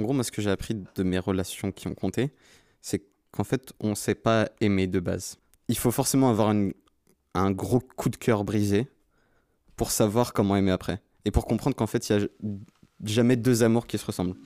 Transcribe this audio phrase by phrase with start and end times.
[0.00, 2.30] En gros, moi, ce que j'ai appris de mes relations qui ont compté,
[2.80, 3.02] c'est
[3.32, 5.36] qu'en fait, on ne sait pas aimer de base.
[5.68, 6.54] Il faut forcément avoir
[7.34, 8.88] un gros coup de cœur brisé
[9.76, 11.02] pour savoir comment aimer après.
[11.26, 12.28] Et pour comprendre qu'en fait, il n'y a
[13.04, 14.36] jamais deux amours qui se ressemblent.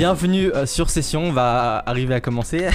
[0.00, 2.68] Bienvenue euh, sur Session, on va arriver à commencer.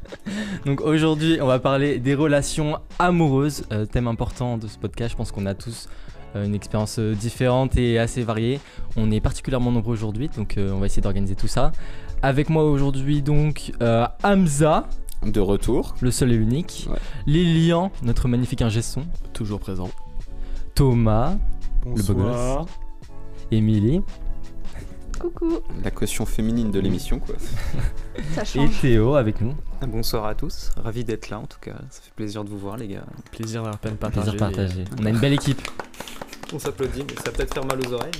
[0.64, 5.10] Donc aujourd'hui, on va parler des relations amoureuses, euh, thème important de ce podcast.
[5.10, 5.90] Je pense qu'on a tous
[6.34, 8.58] euh, une expérience euh, différente et assez variée.
[8.96, 11.72] On est particulièrement nombreux aujourd'hui, donc euh, on va essayer d'organiser tout ça.
[12.22, 14.88] Avec moi aujourd'hui donc euh, Hamza,
[15.26, 15.94] De retour.
[16.00, 16.88] le seul et unique.
[16.90, 16.96] Ouais.
[17.26, 19.02] Lilian, notre magnifique ingé son.
[19.34, 19.90] Toujours présent.
[20.74, 21.34] Thomas,
[21.84, 22.60] le beau Bonsoir.
[22.60, 22.68] gosse.
[23.50, 24.00] Émilie
[25.22, 27.36] Coucou, La caution féminine de l'émission, quoi.
[28.34, 28.68] ça et.
[28.80, 29.54] Théo avec nous.
[29.80, 32.58] Ah, Bonsoir à tous, ravi d'être là en tout cas, ça fait plaisir de vous
[32.58, 33.04] voir les gars.
[33.30, 34.32] Plaisir d'avoir peine partagé.
[34.32, 34.84] Plaisir partagé.
[35.00, 35.62] On a une belle équipe.
[36.52, 38.10] On s'applaudit, mais ça va peut-être faire mal aux oreilles.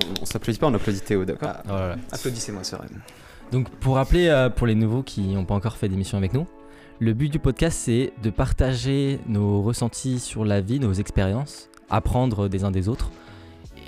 [0.00, 1.96] Non, on s'applaudit pas, on applaudit Théo, d'accord là.
[2.10, 2.86] Applaudissez-moi, c'est vrai.
[3.52, 6.46] Donc pour rappeler euh, pour les nouveaux qui n'ont pas encore fait d'émission avec nous,
[6.98, 12.48] le but du podcast c'est de partager nos ressentis sur la vie, nos expériences, apprendre
[12.48, 13.10] des uns des autres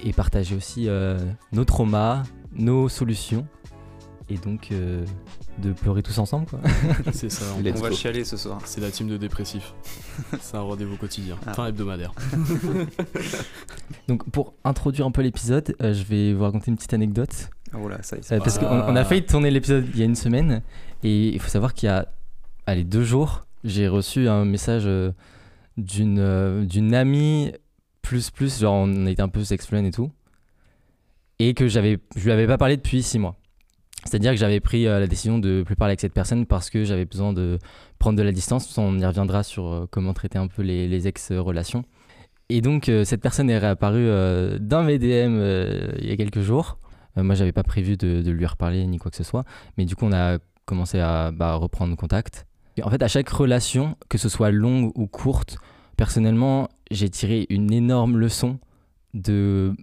[0.04, 1.18] et partager aussi euh,
[1.52, 2.22] nos traumas,
[2.54, 3.46] nos solutions
[4.28, 5.04] et donc euh,
[5.62, 6.58] de pleurer tous ensemble quoi.
[7.12, 7.44] C'est ça.
[7.56, 8.58] on- On va chialer ce soir.
[8.64, 9.72] C'est la team de dépressifs.
[10.40, 11.36] C'est un rendez-vous quotidien.
[11.46, 11.50] Ah.
[11.52, 12.12] Enfin hebdomadaire.
[14.08, 17.50] Donc pour introduire un peu l'épisode, euh, je vais vous raconter une petite anecdote.
[17.74, 18.64] Oh là, ça y est, Euh, parce Ah.
[18.86, 20.62] qu'on on a failli tourner l'épisode il y a une semaine
[21.02, 22.06] et il faut savoir qu'il y a
[22.66, 25.12] allez, deux jours, j'ai reçu un message euh,
[25.76, 27.52] d'une euh, d'une amie
[28.06, 30.10] plus plus, genre on était un peu sex et tout,
[31.40, 33.36] et que j'avais je lui avais pas parlé depuis six mois.
[34.04, 36.84] C'est-à-dire que j'avais pris euh, la décision de plus parler avec cette personne parce que
[36.84, 37.58] j'avais besoin de
[37.98, 38.78] prendre de la distance.
[38.78, 41.84] On y reviendra sur euh, comment traiter un peu les, ex-relations.
[42.48, 44.08] Et donc euh, cette personne est réapparue
[44.60, 45.40] dans mes DM
[45.98, 46.78] il y a quelques jours.
[47.16, 49.44] Moi, j'avais pas prévu de, de lui reparler ni quoi que ce soit.
[49.78, 52.46] Mais du coup, on a commencé à bah, reprendre contact.
[52.76, 55.56] Et en fait, à chaque relation, que ce soit longue ou courte,
[55.96, 58.58] personnellement, j'ai tiré une énorme leçon
[59.14, 59.74] de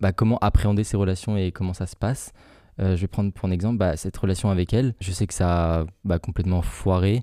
[0.00, 2.32] bah, comment appréhender ces relations et comment ça se passe.
[2.80, 4.94] Euh, je vais prendre pour un exemple bah, cette relation avec elle.
[5.00, 7.22] Je sais que ça a bah, complètement foiré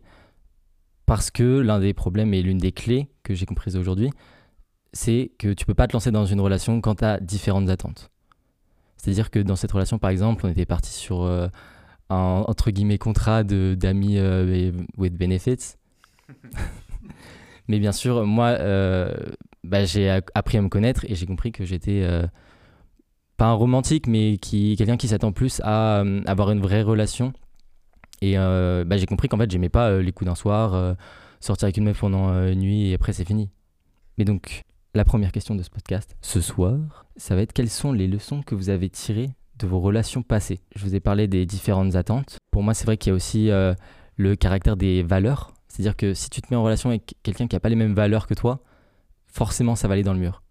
[1.05, 4.09] parce que l'un des problèmes et l'une des clés que j'ai comprises aujourd'hui,
[4.93, 8.11] c'est que tu peux pas te lancer dans une relation quand tu as différentes attentes.
[8.97, 11.47] C'est-à-dire que dans cette relation, par exemple, on était parti sur euh,
[12.09, 15.75] un entre guillemets contrat d'amis euh, with benefits.
[17.71, 19.13] Mais bien sûr, moi, euh,
[19.63, 22.27] bah, j'ai appris à me connaître et j'ai compris que j'étais euh,
[23.37, 27.31] pas un romantique, mais qui quelqu'un qui s'attend plus à euh, avoir une vraie relation.
[28.21, 30.97] Et bah, j'ai compris qu'en fait, j'aimais pas les coups d'un soir,
[31.39, 33.49] sortir avec une meuf pendant une nuit et après c'est fini.
[34.17, 37.93] Mais donc, la première question de ce podcast, ce soir, ça va être quelles sont
[37.93, 40.59] les leçons que vous avez tirées de vos relations passées?
[40.75, 42.37] Je vous ai parlé des différentes attentes.
[42.51, 43.49] Pour moi, c'est vrai qu'il y a aussi
[44.17, 45.53] le caractère des valeurs.
[45.71, 47.93] C'est-à-dire que si tu te mets en relation avec quelqu'un qui n'a pas les mêmes
[47.93, 48.59] valeurs que toi,
[49.27, 50.43] forcément, ça va aller dans le mur.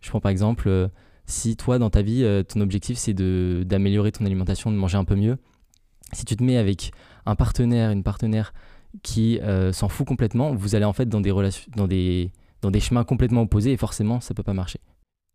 [0.00, 0.88] Je prends par exemple, euh,
[1.26, 5.04] si toi, dans ta vie, euh, ton objectif, c'est d'améliorer ton alimentation, de manger un
[5.04, 5.36] peu mieux,
[6.14, 6.92] si tu te mets avec
[7.26, 8.54] un partenaire, une partenaire
[9.02, 12.32] qui euh, s'en fout complètement, vous allez en fait dans des relations, dans des,
[12.62, 14.80] dans des chemins complètement opposés et forcément, ça peut pas marcher.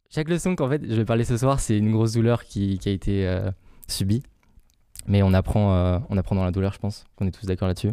[0.10, 2.90] Chaque leçon qu'en fait je vais parler ce soir, c'est une grosse douleur qui, qui
[2.90, 3.40] a été
[3.88, 4.24] subie.
[5.06, 7.92] Mais on apprend, on apprend dans la douleur, je pense qu'on est tous d'accord là-dessus.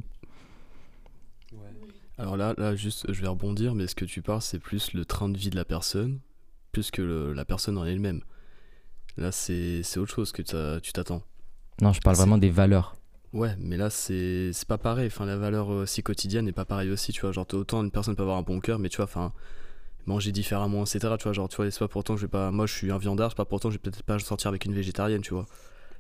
[2.18, 5.04] Alors là, là, juste, je vais rebondir, mais ce que tu parles, c'est plus le
[5.04, 6.20] train de vie de la personne,
[6.72, 8.22] plus que le- la personne en elle-même.
[9.18, 11.22] Là, c'est c'est autre chose que tu t'attends.
[11.80, 12.96] Non, je parle vraiment des valeurs.
[13.32, 15.08] Ouais, mais là, c'est c'est pas pareil.
[15.08, 17.32] Enfin, la valeur euh, aussi quotidienne n'est pas pareille aussi, tu vois.
[17.32, 19.32] Genre, autant une personne peut avoir un bon cœur, mais tu vois, enfin,
[20.06, 21.14] manger différemment, etc.
[21.18, 22.50] Tu vois, genre, tu vois, c'est pas pourtant que je vais pas.
[22.50, 24.64] Moi, je suis un viandard, c'est pas pourtant que je vais peut-être pas sortir avec
[24.64, 25.46] une végétarienne, tu vois.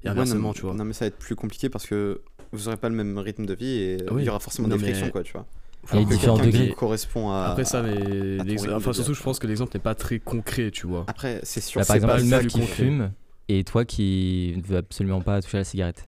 [0.02, 0.74] Et Ouais, inversement, non, tu vois.
[0.74, 2.22] Non, mais ça va être plus compliqué parce que
[2.52, 4.22] vous aurez pas le même rythme de vie et Oui.
[4.22, 5.46] il y aura forcément Non, des mais- frictions, quoi, tu vois.
[5.92, 6.68] Il y a différents degrés.
[6.68, 7.46] qui correspond à.
[7.50, 11.04] Après ça, mais enfin surtout, je pense que l'exemple n'est pas très concret, tu vois.
[11.06, 11.80] Après, c'est sûr.
[11.80, 12.74] Là, par c'est exemple, pas une meuf qui concret.
[12.74, 13.12] fume
[13.48, 16.04] et toi qui ne veux absolument pas toucher à la cigarette.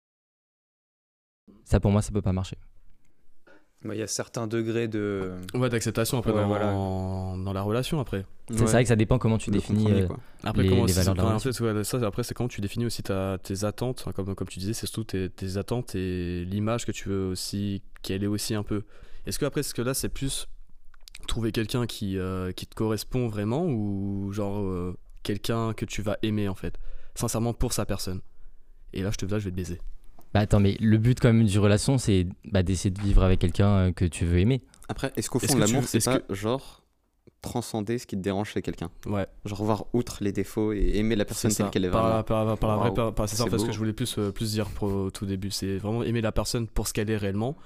[1.65, 2.57] Ça, pour moi, ça peut pas marcher.
[3.85, 5.33] Bah, Il y a certains degrés de.
[5.55, 6.67] Ouais, d'acceptation après Ouais, dans, voilà.
[6.73, 8.25] dans la relation après.
[8.51, 9.91] C'est vrai que ça dépend comment tu Le définis.
[9.91, 10.19] euh, quoi.
[10.43, 12.49] Après, Les- comment les valeurs de la enfin, en fait, ouais, ça, après, c'est quand
[12.49, 15.95] tu définis aussi ta, tes attentes, comme, comme tu disais, c'est surtout tes, tes attentes
[15.95, 18.85] et l'image que tu veux aussi, qu'elle est aussi un peu.
[19.27, 20.47] Est-ce que après, ce que là, c'est plus
[21.29, 26.19] trouver quelqu'un qui, euh, qui te correspond vraiment ou genre euh, quelqu'un que tu vas
[26.23, 26.79] aimer en fait,
[27.15, 28.21] sincèrement pour sa personne?
[28.93, 29.81] Et là, je te là, je vais te baiser.
[30.33, 33.39] Bah attends, mais le but quand même d'une relation, c'est bah, d'essayer de vivre avec
[33.41, 34.63] quelqu'un euh, que tu veux aimer.
[34.89, 36.83] Après, est-ce qu'au Est-ce fond, tu- l'amour, c'est est-ce pas genre
[37.41, 38.91] transcender ce qui te dérange chez quelqu'un?
[39.07, 42.17] Ouais, Genre voir outre les défauts et aimer la personne telle qu'elle est Par, vraiment.
[42.17, 43.67] la- par, la- par la vraie per- par- c'est ça en c'est fait ce beau.
[43.69, 45.51] que je voulais plus, euh, plus dire pour, au tout début.
[45.51, 47.57] C'est vraiment aimer la personne pour ce qu'elle est réellement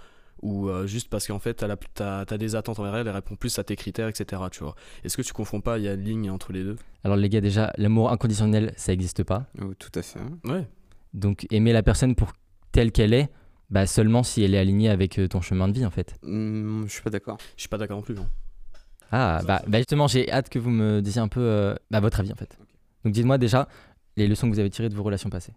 [0.43, 3.15] ou euh, juste parce qu'en fait, t'as, la- t'as, t'as des attentes envers elle, elle
[3.15, 4.43] répond plus à tes critères, etc.
[4.51, 4.75] Tu vois.
[5.05, 6.77] Est-ce que tu confonds pas, il y a une ligne entre les deux?
[7.05, 9.47] Alors les gars, déjà, l'amour inconditionnel, ça n'existe pas.
[9.61, 10.21] Oh, tout à fait.
[10.45, 10.67] Ouais.
[11.15, 12.33] Donc aimer la personne pour
[12.73, 13.29] telle qu'elle est,
[13.71, 16.15] bah seulement si elle est alignée avec euh, ton chemin de vie en fait.
[16.23, 17.39] Hmm, je suis pas d'accord.
[17.57, 18.19] Je suis pas d'accord non plus.
[18.19, 18.27] hein.
[19.11, 22.21] Ah, bah, bah justement, j'ai hâte que vous me disiez un peu euh, bah, votre
[22.21, 22.59] avis en fait.
[23.05, 23.69] Donc dites-moi déjà
[24.17, 25.53] les leçons que vous avez tirées de vos relations passées.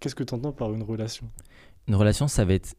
[0.00, 1.28] Qu'est-ce que tu entends par une relation?
[1.88, 2.74] Une relation, ça va être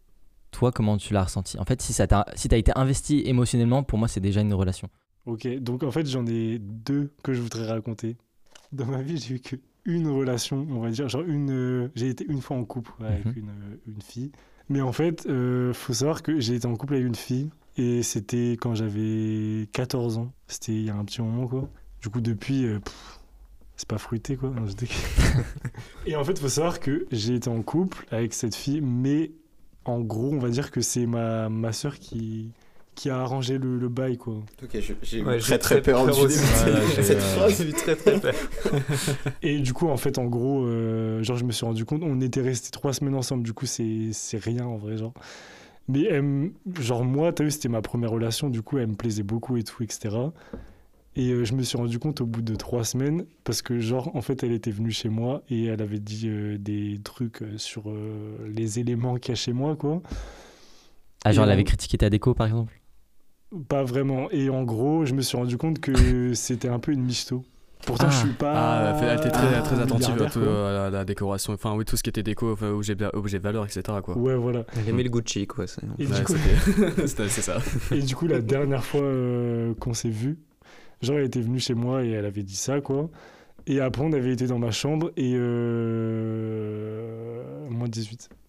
[0.51, 1.57] toi, comment tu l'as ressenti?
[1.59, 4.53] En fait, si ça t'a si t'as été investi émotionnellement, pour moi, c'est déjà une
[4.53, 4.89] relation.
[5.25, 8.15] Ok, donc en fait j'en ai deux que je voudrais raconter.
[8.71, 11.49] Dans ma vie, j'ai eu que une relation, on va dire, genre une.
[11.51, 13.33] euh, j'ai été une fois en couple avec Mhm.
[13.35, 14.31] une, euh, une fille.
[14.69, 18.03] Mais en fait, euh, faut savoir que j'ai été en couple avec une fille et
[18.03, 20.31] c'était quand j'avais 14 ans.
[20.47, 21.69] C'était il y a un petit moment quoi.
[22.01, 22.79] Du coup, depuis, euh,
[23.77, 24.49] c'est pas fruité quoi.
[24.49, 24.65] Non,
[26.05, 29.31] et en fait, faut savoir que j'ai été en couple avec cette fille, mais
[29.87, 32.51] en gros, on va dire que c'est ma, ma soeur qui,
[32.95, 34.35] qui a arrangé le, le bail quoi.
[34.63, 36.37] Ok, j'ai Ouais, très très peur aussi.
[36.37, 37.57] cette euh, phrase.
[37.57, 38.33] J'ai eu très très peur.
[39.41, 42.19] Et du coup, en fait, en gros, euh, genre, je me suis rendu compte, on
[42.21, 45.13] était restés trois semaines ensemble, du coup, c'est c'est rien en vrai, genre.
[45.87, 49.23] Mais elle genre, moi, t'as vu, c'était ma première relation, du coup, elle me plaisait
[49.23, 50.09] beaucoup et tout, etc.
[51.19, 54.15] Et euh, je me suis rendu compte au bout de trois semaines, parce que, genre,
[54.15, 57.57] en fait, elle était venue chez moi et elle avait dit euh, des trucs euh,
[57.57, 60.01] sur euh, les éléments qu'il y a chez moi, quoi.
[61.25, 62.79] Ah, genre, Et elle avait critiqué ta déco par exemple?
[63.67, 64.29] Pas vraiment.
[64.29, 65.91] Et en gros, je me suis rendu compte que
[66.35, 67.43] c'était un peu une michto.
[67.85, 68.11] Pourtant, Ah.
[68.11, 68.53] je suis pas.
[68.55, 71.53] Ah, elle, était très, ah, très attentive à, tout, la décoration.
[71.53, 73.81] Enfin, oui, tout ce qui était déco, enfin, objet, objet de valeur, etc.
[74.03, 74.17] Quoi.
[74.17, 74.65] Ouais, voilà.
[74.77, 75.65] Elle aimait le Gucci, quoi.
[75.67, 77.57] c'est- Ouais, coup, c'était- c'était- c'est ça.
[77.91, 80.37] Et du coup, la dernière fois euh, qu'on s'est vu,
[81.01, 83.09] genre, elle était venue chez moi et elle avait dit ça, quoi.
[83.67, 85.33] Et après, on avait été dans ma chambre et.
[86.27, 87.41] Euh...
[87.69, 88.29] Moins 18.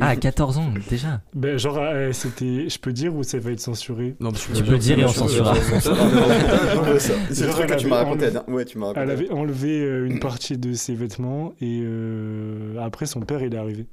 [0.00, 1.20] Ah, à 14 ans déjà.
[1.34, 2.68] Ben, genre, euh, c'était.
[2.68, 4.14] Je peux dire ou ça va être censuré?
[4.20, 5.54] Non, mais je- Tu peux le dire et on censurera.
[6.98, 8.26] C'est le truc que tu m'as raconté.
[8.26, 9.02] enlevé- dernière- Ouais, tu m'as raconté.
[9.04, 13.52] Elle avait enlevé euh, une partie de ses vêtements et euh, après, son père, il
[13.54, 13.86] est arrivé.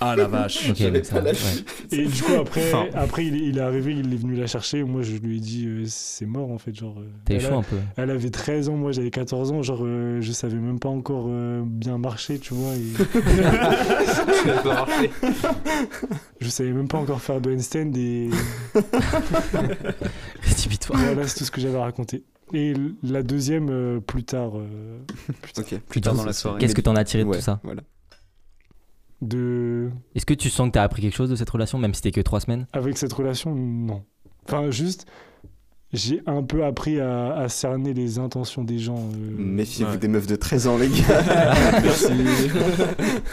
[0.00, 0.68] Ah la vache.
[0.68, 1.32] Donc ça ouais.
[1.92, 2.86] Et du coup, après, Enfin.
[2.94, 4.82] après il, est, il est arrivé, il est venu la chercher.
[4.84, 6.74] Moi, je lui ai dit, euh, c'est mort en fait.
[6.74, 7.76] Genre, euh, a- chaud un peu.
[7.96, 11.26] Elle avait 13 ans, moi j'avais 14 ans, genre euh, je savais même pas encore
[11.28, 12.74] euh, bien marcher, tu vois.
[12.74, 13.20] Et
[16.40, 18.30] je savais même pas encore faire de handstand et
[20.42, 20.98] Rédhibitoire.
[21.00, 22.24] voilà, c'est tout ce que j'avais à raconter.
[22.52, 24.98] Et la deuxième, euh, plus tard, euh.
[25.88, 26.60] Plus tard dans la soirée.
[26.60, 27.60] Qu'est-ce que t'en as tiré de Ouais, tout ça?
[27.64, 27.82] Voilà.
[29.22, 29.90] De...
[30.14, 32.12] Est-ce que tu sens que t'as appris quelque chose de cette relation, même si c'était
[32.12, 32.66] que 3 semaines?
[32.72, 34.04] Avec cette relation, non.
[34.46, 35.06] Enfin, juste,
[35.92, 38.98] j'ai un peu appris à, à cerner les intentions des gens.
[38.98, 39.98] euh, Méfiez-vous Ouais.
[39.98, 41.24] des meufs de 13 ans, les gars.
[41.82, 42.06] Merci.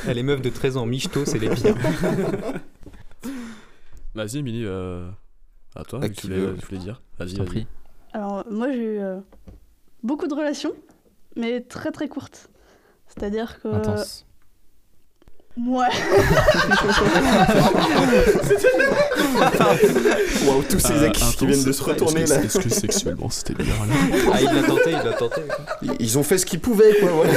[0.07, 1.75] Ah, Les meufs de 13 ans, michto, c'est les pires.
[4.15, 5.09] Vas-y, Emily, euh,
[5.75, 7.01] à toi, tu voulais, veut tu voulais dire.
[7.17, 7.49] Vas-y, Je t'en vas-y.
[7.49, 7.67] prie.
[8.13, 9.19] Alors, moi, j'ai eu euh,
[10.03, 10.73] beaucoup de relations,
[11.35, 12.49] mais très très courtes.
[13.07, 13.67] C'est-à-dire que.
[13.69, 14.25] Intense.
[15.55, 15.85] Ouais.
[20.45, 22.35] Waouh, tous ces Euh, ex qui viennent de se retourner là.
[22.43, 23.93] Est-ce que sexuellement c'était bien là
[24.33, 25.41] Ah, il l'a tenté, il l'a tenté.
[25.81, 27.11] Ils- Ils ont fait ce qu'ils pouvaient, quoi.
[27.21, 27.29] ouais.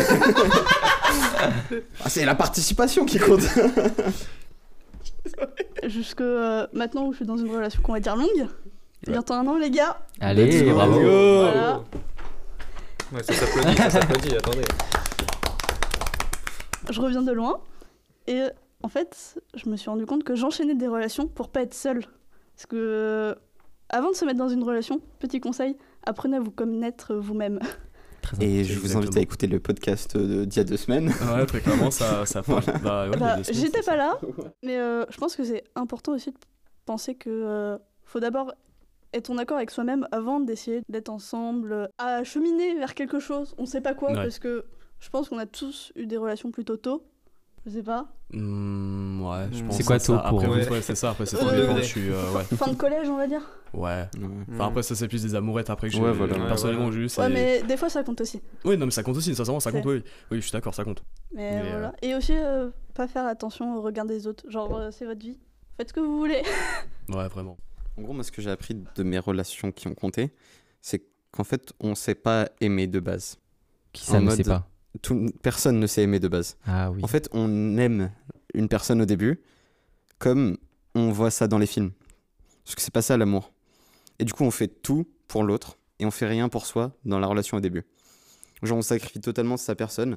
[2.05, 3.43] Ah, c'est la participation qui compte.
[5.87, 8.49] Jusque euh, maintenant où je suis dans une relation qu'on va dire longue.
[9.07, 9.99] Bientôt un an, les gars.
[10.21, 10.75] Allez, Let's go.
[10.75, 11.01] bravo.
[11.01, 11.81] Voilà.
[13.13, 14.63] Ouais, ça s'applaudit, ça s'applaudit, attendez.
[16.91, 17.59] Je reviens de loin.
[18.27, 18.43] Et
[18.83, 22.03] en fait, je me suis rendu compte que j'enchaînais des relations pour pas être seule.
[22.55, 22.77] Parce que.
[22.77, 23.35] euh,
[23.89, 27.61] avant de se mettre dans une relation, petit conseil, apprenez à vous connaître vous-même.
[28.41, 31.13] Et je vous invite à écouter le podcast de- d'il y a deux semaines.
[31.33, 32.53] Ouais, très clairement, ça, ça fait.
[32.83, 33.97] Bah, ouais, Bah, J'étais pas ça.
[33.97, 34.19] là,
[34.65, 36.37] mais euh, je pense que c'est important aussi de
[36.87, 38.53] penser que euh, faut d'abord
[39.13, 43.55] être en accord avec soi-même avant d'essayer d'être ensemble, à cheminer vers quelque chose.
[43.59, 44.17] On sait pas quoi, Ouais.
[44.17, 44.65] parce que
[44.99, 47.05] je pense qu'on a tous eu des relations plutôt tôt.
[47.67, 48.07] Je sais pas.
[48.33, 49.67] Hmm, ouais, je Hmm.
[49.67, 50.07] pense C'est quoi ça.
[50.07, 50.69] tôt pour- Après, Ouais.
[50.71, 51.11] ouais, c'est ça.
[51.11, 51.83] Après, c'est Euh, ouais.
[51.83, 52.11] Je suis.
[52.11, 52.45] euh, ouais.
[52.57, 53.43] Fin de collège, on va dire.
[53.75, 54.05] Ouais.
[54.53, 56.01] Enfin, après, ça, c'est plus des amourettes après que j'ai.
[56.01, 56.35] Ouais, voilà.
[56.39, 56.97] Ouais, Personnellement, voilà.
[56.97, 57.09] j'ai eu.
[57.09, 58.41] c'est- Ouais, mais des fois ça compte aussi.
[58.65, 60.03] Oui, non, mais ça compte aussi, sincèrement, ça compte, oui.
[60.31, 61.03] Oui, je suis d'accord, ça compte.
[61.35, 61.93] Mais, Mais, voilà.
[62.03, 64.49] Et aussi, euh, pas faire attention au regard des autres.
[64.49, 65.39] Genre, euh, c'est votre vie.
[65.77, 66.43] Faites ce que vous voulez.
[67.09, 67.57] Ouais, vraiment.
[67.99, 70.33] En gros, moi, ce que j'ai appris de mes relations qui ont compté,
[70.81, 73.39] c'est qu'en fait, on sait pas aimer de base.
[73.93, 74.67] Qui ça ne sait pas?
[75.03, 76.57] Tout- personne ne sait aimer de base.
[76.67, 77.01] Ah oui.
[77.03, 78.11] En fait, on aime
[78.55, 79.41] une personne au début
[80.19, 80.57] comme
[80.95, 81.93] on voit ça dans les films.
[82.65, 83.53] Parce que c'est pas ça l'amour.
[84.19, 87.19] Et du coup, on fait tout pour l'autre et on fait rien pour soi dans
[87.19, 87.85] la relation au début.
[88.63, 90.17] Genre, on sacrifie totalement sa personne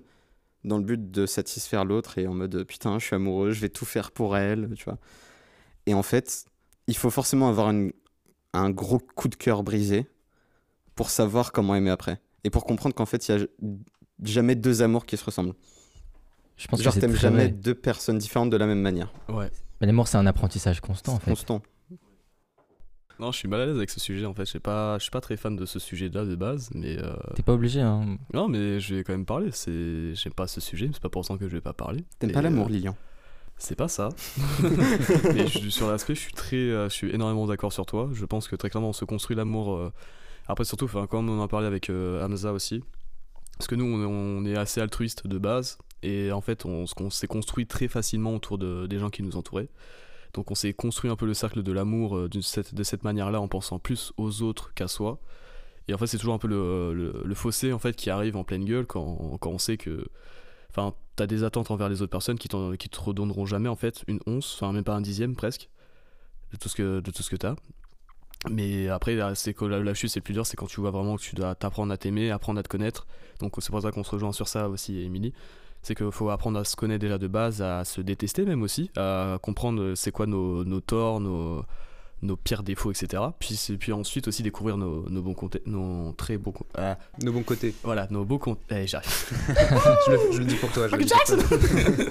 [0.64, 3.70] dans le but de satisfaire l'autre et en mode putain, je suis amoureux, je vais
[3.70, 4.98] tout faire pour elle, tu vois.
[5.86, 6.46] Et en fait,
[6.88, 7.92] il faut forcément avoir une-
[8.54, 10.08] un gros coup de cœur brisé
[10.96, 12.22] pour savoir comment aimer après.
[12.46, 13.46] Et pour comprendre qu'en fait, il y a
[14.24, 15.54] jamais deux amours qui se ressemblent.
[16.58, 17.50] je pense Genre, que t'aimes jamais vrai.
[17.50, 19.12] deux personnes différentes de la même manière.
[19.30, 19.50] Ouais.
[19.82, 21.32] Mais l'amour, c'est un apprentissage constant en fait.
[21.32, 21.62] Constant.
[23.20, 24.46] Non, je suis mal à l'aise avec ce sujet en fait.
[24.46, 27.14] Je suis pas, je suis pas très fan de ce sujet-là de base, mais euh,
[27.36, 28.18] T'es pas obligé, hein.
[28.34, 29.50] non, mais je vais quand même parler.
[29.52, 32.06] C'est, j'aime pas ce sujet, mais c'est pas pour autant que je vais pas parler.
[32.20, 32.96] T'aimes pas l'amour, euh, Lilian
[33.58, 34.08] C'est pas ça.
[35.34, 38.10] mais je- sur l'aspect, je suis très, euh, je suis énormément d'accord sur toi.
[38.14, 39.76] Je pense que très clairement, on se construit l'amour.
[39.76, 39.92] euh,
[40.48, 42.82] Après, surtout, enfin, comme on en a parlé avec euh, Hamza aussi,
[43.60, 47.68] parce que nous, on, est assez altruiste de base, et en fait, on, s'est construit
[47.68, 49.68] très facilement autour de, des gens qui nous entouraient.
[50.34, 53.50] Donc, on s'est construit un peu le cercle de l'amour euh, de cette manière-là, en
[53.50, 55.20] pensant plus aux autres qu'à soi.
[55.90, 58.64] Et en fait, c'est toujours un peu le, fossé en fait qui arrive en pleine
[58.64, 60.06] gueule quand, on sait que
[60.70, 62.48] enfin t'as des attentes envers les autres personnes qui,
[62.78, 65.68] qui te redonneront jamais en fait une once enfin même pas un dixième presque
[66.52, 67.56] de tout ce que de tout ce que t'as
[68.50, 70.80] mais après là, c'est que la, la chute c'est le plus dur c'est quand tu
[70.80, 73.06] vois vraiment que tu dois t'apprendre à t'aimer apprendre à te connaître
[73.42, 75.34] donc c'est pour ça qu'on se rejoint sur ça aussi Émilie
[75.82, 78.92] c'est qu'il faut apprendre à se connaître déjà de base à se détester même aussi
[78.96, 81.64] à comprendre c'est quoi nos, nos torts nos
[82.22, 86.12] nos pires défauts etc puis c'est- puis ensuite aussi découvrir nos, nos bons côtés nos
[86.14, 87.74] très bons co- ah, De bon côté.
[87.84, 89.10] voilà nos beaux comptes eh, j'arrive
[90.08, 90.88] je, le, je le dis pour toi.
[90.90, 91.58] Je le dis pour toi.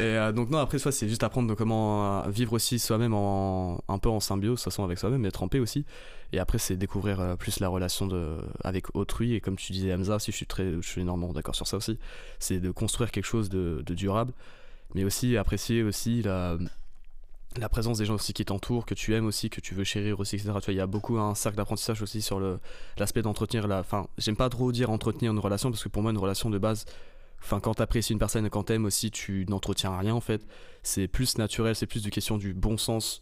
[0.00, 3.80] Et euh, donc non après ça c'est juste apprendre comment euh, vivre aussi soi-même en
[3.86, 5.84] un peu en symbiose de toute façon avec soi-même être en paix aussi
[6.32, 9.94] et après c'est découvrir euh, plus la relation de avec autrui et comme tu disais
[9.94, 12.00] Hamza aussi je suis très je suis énormément d'accord sur ça aussi
[12.40, 14.32] c'est de construire quelque chose de, durable
[14.96, 16.58] mais aussi apprécier aussi la
[17.56, 20.18] la présence des gens aussi qui t'entourent, que tu aimes aussi, que tu veux chérir
[20.18, 20.50] aussi, etc.
[20.54, 22.40] Tu vois, il y a beaucoup un cercle d'apprentissage aussi sur
[22.98, 23.78] l'aspect d'entretenir la.
[23.78, 26.58] Enfin, j'aime pas trop dire entretenir une relation parce que pour moi une relation de
[26.58, 26.84] base,
[27.44, 30.46] enfin quand t'apprécies une personne et quand t'aimes aussi, tu n'entretiens rien en fait.
[30.82, 33.20] C'est plus naturel, c'est plus du question du bon sens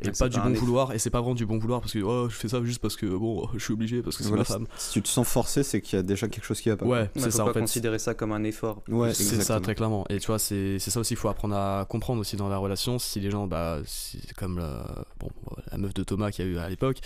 [0.00, 0.92] et Ouais, pas du bon vouloir.
[0.92, 2.96] Et c'est pas vraiment du bon vouloir parce que oh je fais ça juste parce
[2.96, 4.66] que bon je suis obligé parce que c'est Voilà, ma femme.
[4.76, 6.84] Si tu te sens forcé, c'est qu'il y a déjà quelque chose qui va pas.
[6.84, 7.60] Ouais, Ouais, c'est faut ça pas en fait.
[7.60, 8.82] considérer ça comme un effort.
[8.88, 9.60] Ouais, C'est ça exactement.
[9.60, 10.04] très clairement.
[10.10, 12.56] Et tu vois, c'est c'est ça aussi, il faut apprendre à comprendre aussi dans la
[12.58, 12.98] relation.
[12.98, 15.30] Si les gens, bah, si, comme la, bon,
[15.70, 16.98] la meuf de Thomas qu'il y a eu à l'époque,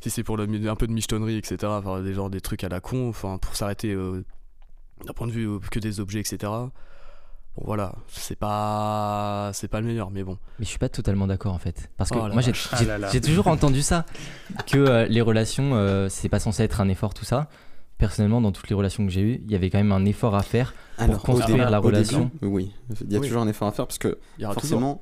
[0.00, 2.68] si c'est pour le, un peu de michetonnerie, etc., enfin, des, genre, des trucs à
[2.68, 4.24] la con, enfin, pour s'arrêter euh,
[5.04, 6.36] d'un point de vue euh, que des objets, etc.
[6.42, 6.70] Bon,
[7.64, 10.38] voilà, c'est pas, c'est pas le meilleur, mais bon.
[10.58, 11.90] Mais je suis pas totalement d'accord en fait.
[11.96, 12.52] Parce que Oh moi j'ai.
[12.72, 13.08] Ah j'ai- là là.
[13.12, 14.04] j'ai toujours entendu ça.
[14.66, 17.48] Que euh, les relations, euh, c'est pas censé être un effort, tout ça.
[17.98, 20.34] Personnellement, dans toutes les relations que j'ai eues, il y avait quand même un effort
[20.34, 20.74] à faire.
[20.98, 22.30] Alors, Pour construire début- la début, relation.
[22.42, 23.26] oui, il y a Oui.
[23.26, 24.18] toujours un effort à faire parce que
[24.52, 25.00] forcément,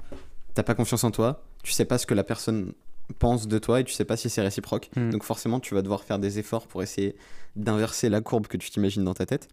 [0.55, 2.73] t'as pas confiance en toi, tu sais pas ce que la personne
[3.19, 4.91] pense de toi et tu sais pas si c'est réciproque.
[4.97, 5.11] Hmm.
[5.11, 7.17] Donc forcément, tu vas devoir faire des efforts pour essayer
[7.57, 9.49] d'inverser la courbe que tu t'imagines dans ta tête.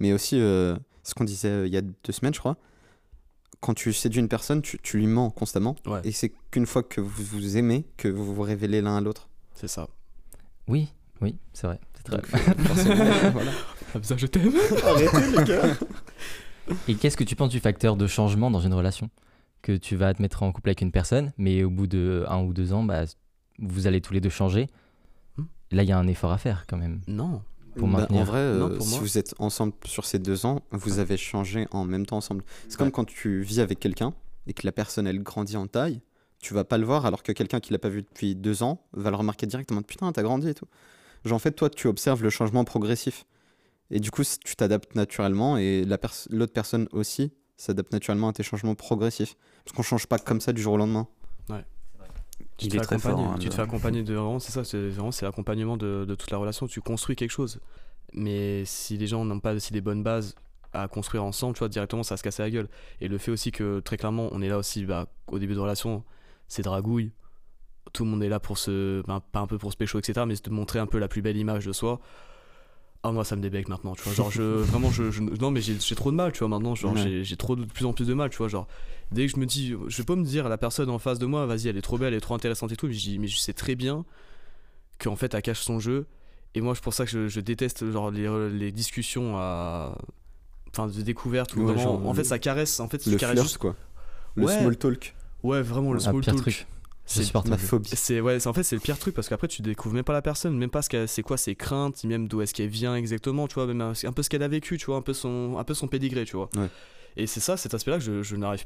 [0.00, 2.56] Mais aussi, euh, ce qu'on disait euh, il y a deux semaines, je crois,
[3.60, 5.76] quand tu séduis une personne, tu, tu lui mens constamment.
[5.86, 9.00] Ouais, Et c'est qu'une fois que vous vous aimez, que vous vous révélez l'un à
[9.00, 9.28] l'autre.
[9.54, 9.88] c'est ça.
[10.68, 10.88] Oui,
[11.20, 11.80] oui, c'est vrai.
[11.94, 13.52] C'est très euh, forcément, voilà.
[14.02, 14.52] Ça, je t'aime.
[16.88, 19.08] Et qu'est-ce que tu penses du facteur de changement dans une relation?
[19.62, 22.42] Que tu vas te mettre en couple avec une personne, mais au bout de un
[22.42, 23.04] ou deux ans, bah,
[23.58, 24.66] vous allez tous les deux changer.
[25.36, 25.44] Hmm?
[25.70, 27.00] Là, il y a un effort à faire quand même.
[27.06, 27.42] Non.
[27.78, 28.20] Pour Bah, maintenir.
[28.20, 28.98] en vrai, euh, Non, pour si moi.
[29.00, 32.42] vous êtes ensemble sur ces deux ans, vous avez changé en même temps ensemble.
[32.68, 32.92] C'est comme Ouais.
[32.92, 34.14] quand tu vis avec quelqu'un
[34.46, 36.00] et que la personne elle grandit en taille,
[36.38, 38.80] tu vas pas le voir alors que quelqu'un qui l'a pas vu depuis deux ans
[38.92, 39.82] va le remarquer directement.
[39.82, 40.66] Putain, t'as grandi et tout.
[41.24, 43.26] Genre en fait, toi, tu observes le changement progressif
[43.90, 48.32] et du coup, tu t'adaptes naturellement et la pers- l'autre personne aussi s'adapte naturellement à
[48.32, 49.34] tes changements progressifs.
[49.64, 51.08] Parce qu'on change pas comme ça du jour au lendemain.
[52.58, 54.38] Tu Il te est fais très accompagner, fort, hein, tu te fais accompagner de vraiment,
[54.38, 56.66] c'est ça, c'est vraiment c'est l'accompagnement de, de toute la relation.
[56.66, 57.60] Tu construis quelque chose,
[58.12, 60.34] mais si les gens n'ont pas aussi des bonnes bases
[60.72, 62.68] à construire ensemble, tu vois, directement ça va se casser la gueule.
[63.00, 65.60] Et le fait aussi que très clairement, on est là aussi, bah, au début de
[65.60, 66.04] relation,
[66.48, 67.12] c'est dragouille.
[67.92, 70.24] Tout le monde est là pour se, ben, pas un peu pour se pécho, etc.,
[70.26, 72.00] mais de montrer un peu la plus belle image de soi.
[73.08, 75.60] Ah moi ça me débecte maintenant, tu vois, genre je vraiment je, je- non mais
[75.60, 77.20] j'ai trop de mal, tu vois maintenant, genre Ouais.
[77.22, 78.66] j'ai trop de, de plus en plus de mal, tu vois, genre
[79.12, 81.18] dès que je me dis, je vais pas me dire à la personne en face
[81.18, 83.00] de moi, vas-y, elle est trop belle, elle est trop intéressante et tout, mais je
[83.00, 84.04] dis, mais je sais très bien
[84.98, 86.06] qu'en fait, elle cache son jeu.
[86.54, 89.96] Et moi, c'est pour ça que je, je déteste genre les, les discussions à.
[90.72, 91.82] Enfin, de découverte ou Ouais, vraiment.
[91.82, 92.80] genre en fait, ça caresse.
[92.80, 93.76] En fait, Le caresses flirt, quoi.
[94.36, 94.58] Le Ouais.
[94.60, 95.14] small talk.
[95.42, 96.36] Ouais, vraiment, le Ah, small talk.
[96.36, 96.66] truc.
[97.08, 97.88] Je supporte Ma phobie.
[97.94, 100.12] C'est ouais, c'est- en fait c'est le pire truc parce qu'après tu découvres même pas
[100.12, 102.96] la personne, même pas ce qu'elle- c'est quoi ses craintes, même d'où est-ce qu'elle vient
[102.96, 105.12] exactement, tu vois, même un, un peu ce qu'elle a vécu, tu vois, un peu
[105.12, 106.50] son un peu son pédigré, tu vois.
[106.56, 106.68] Ouais.
[107.16, 108.64] Et c'est ça, cet aspect-là que je, je n'arrive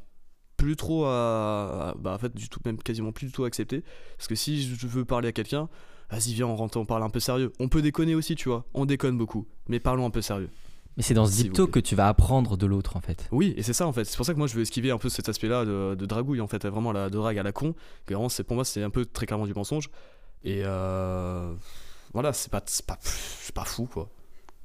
[0.57, 3.47] plus trop à, à- bah en fait du tout même quasiment plus du tout à
[3.47, 3.83] accepter
[4.19, 5.69] parce que si je veux parler à quelqu'un,
[6.11, 7.53] vas-y viens on rentre, on parle un peu sérieux.
[7.61, 8.65] On peut déconner aussi, tu vois.
[8.75, 10.49] On déconne beaucoup, mais parlons un peu sérieux.
[11.01, 13.27] Mais c'est dans ce dipto que tu vas apprendre de l'autre en fait.
[13.33, 14.05] Oui, et c'est ça en fait.
[14.05, 16.43] C'est pour ça que moi je veux esquiver un peu cet aspect-là de, de dragouille
[16.43, 17.75] en fait, vraiment la de drague à la con.
[18.05, 19.89] Que vraiment, c'est pour moi c'est un peu très clairement du mensonge.
[20.45, 21.55] Et euh,
[22.13, 24.11] voilà, c'est pas c'est pas c'est pas fou quoi.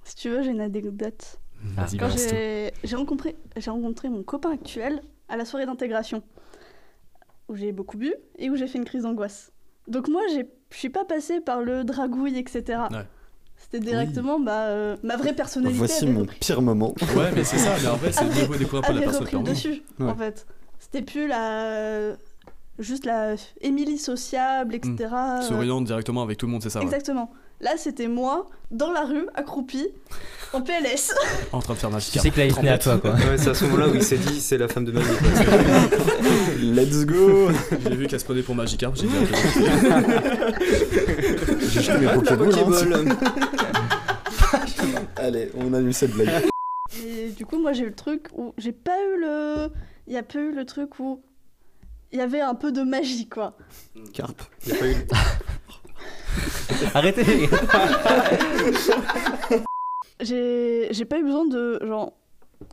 [0.04, 1.40] Si tu veux, j'ai une anecdote.
[1.78, 1.86] Ah.
[1.86, 6.22] Vas-y, Quand j'ai j'ai rencontré, j'ai rencontré mon copain actuel à la soirée d'intégration,
[7.48, 9.54] où j'ai beaucoup bu et où j'ai fait une crise d'angoisse.
[9.88, 10.42] Donc moi, je
[10.76, 12.82] suis pas passée par le dragouille, etc.
[12.92, 13.06] Ouais.
[13.72, 15.78] C'était directement bah, euh, ma vraie personnalité.
[15.78, 16.94] Voici mon repris- pire moment.
[17.16, 17.72] Ouais, mais c'est ça.
[17.82, 18.26] Mais en fait, c'est
[18.58, 19.44] découvrir un peu la personne.
[19.44, 20.10] dessus, Ouais.
[20.10, 20.46] en fait.
[20.80, 22.14] C'était plus la...
[22.78, 24.96] Juste la Émilie sociable, etc.
[25.14, 26.80] euh, Souriante directement avec tout le monde, c'est ça.
[26.80, 26.86] ouais.
[26.86, 27.32] Exactement.
[27.62, 29.88] Là, c'était moi, dans la rue, accroupie,
[30.52, 31.14] en PLS.
[31.54, 33.12] En train de faire ma Tu sais que là il tenait à toi quoi.
[33.12, 35.08] Ouais, c'est à ce moment-là où il s'est dit c'est la femme de ma vie.
[36.62, 37.48] Let's go
[37.82, 39.14] J'ai vu qu'elle se prenait pour Magikarp, j'ai dit.
[41.70, 42.50] J'ai jeté mes Pokéballs.
[42.50, 43.18] Pokéball.
[45.18, 46.46] Allez, on annule cette blague.
[47.04, 49.70] Et du coup, moi, j'ai eu le truc où j'ai pas eu le.
[50.08, 51.22] Il y a pas eu le truc où
[52.12, 53.58] il y avait un peu de magie, quoi.
[54.14, 54.42] Carpe.
[54.66, 55.08] Il y a pas eu-
[56.94, 57.24] Arrêtez
[60.22, 62.14] J'ai j'ai pas eu besoin de, genre,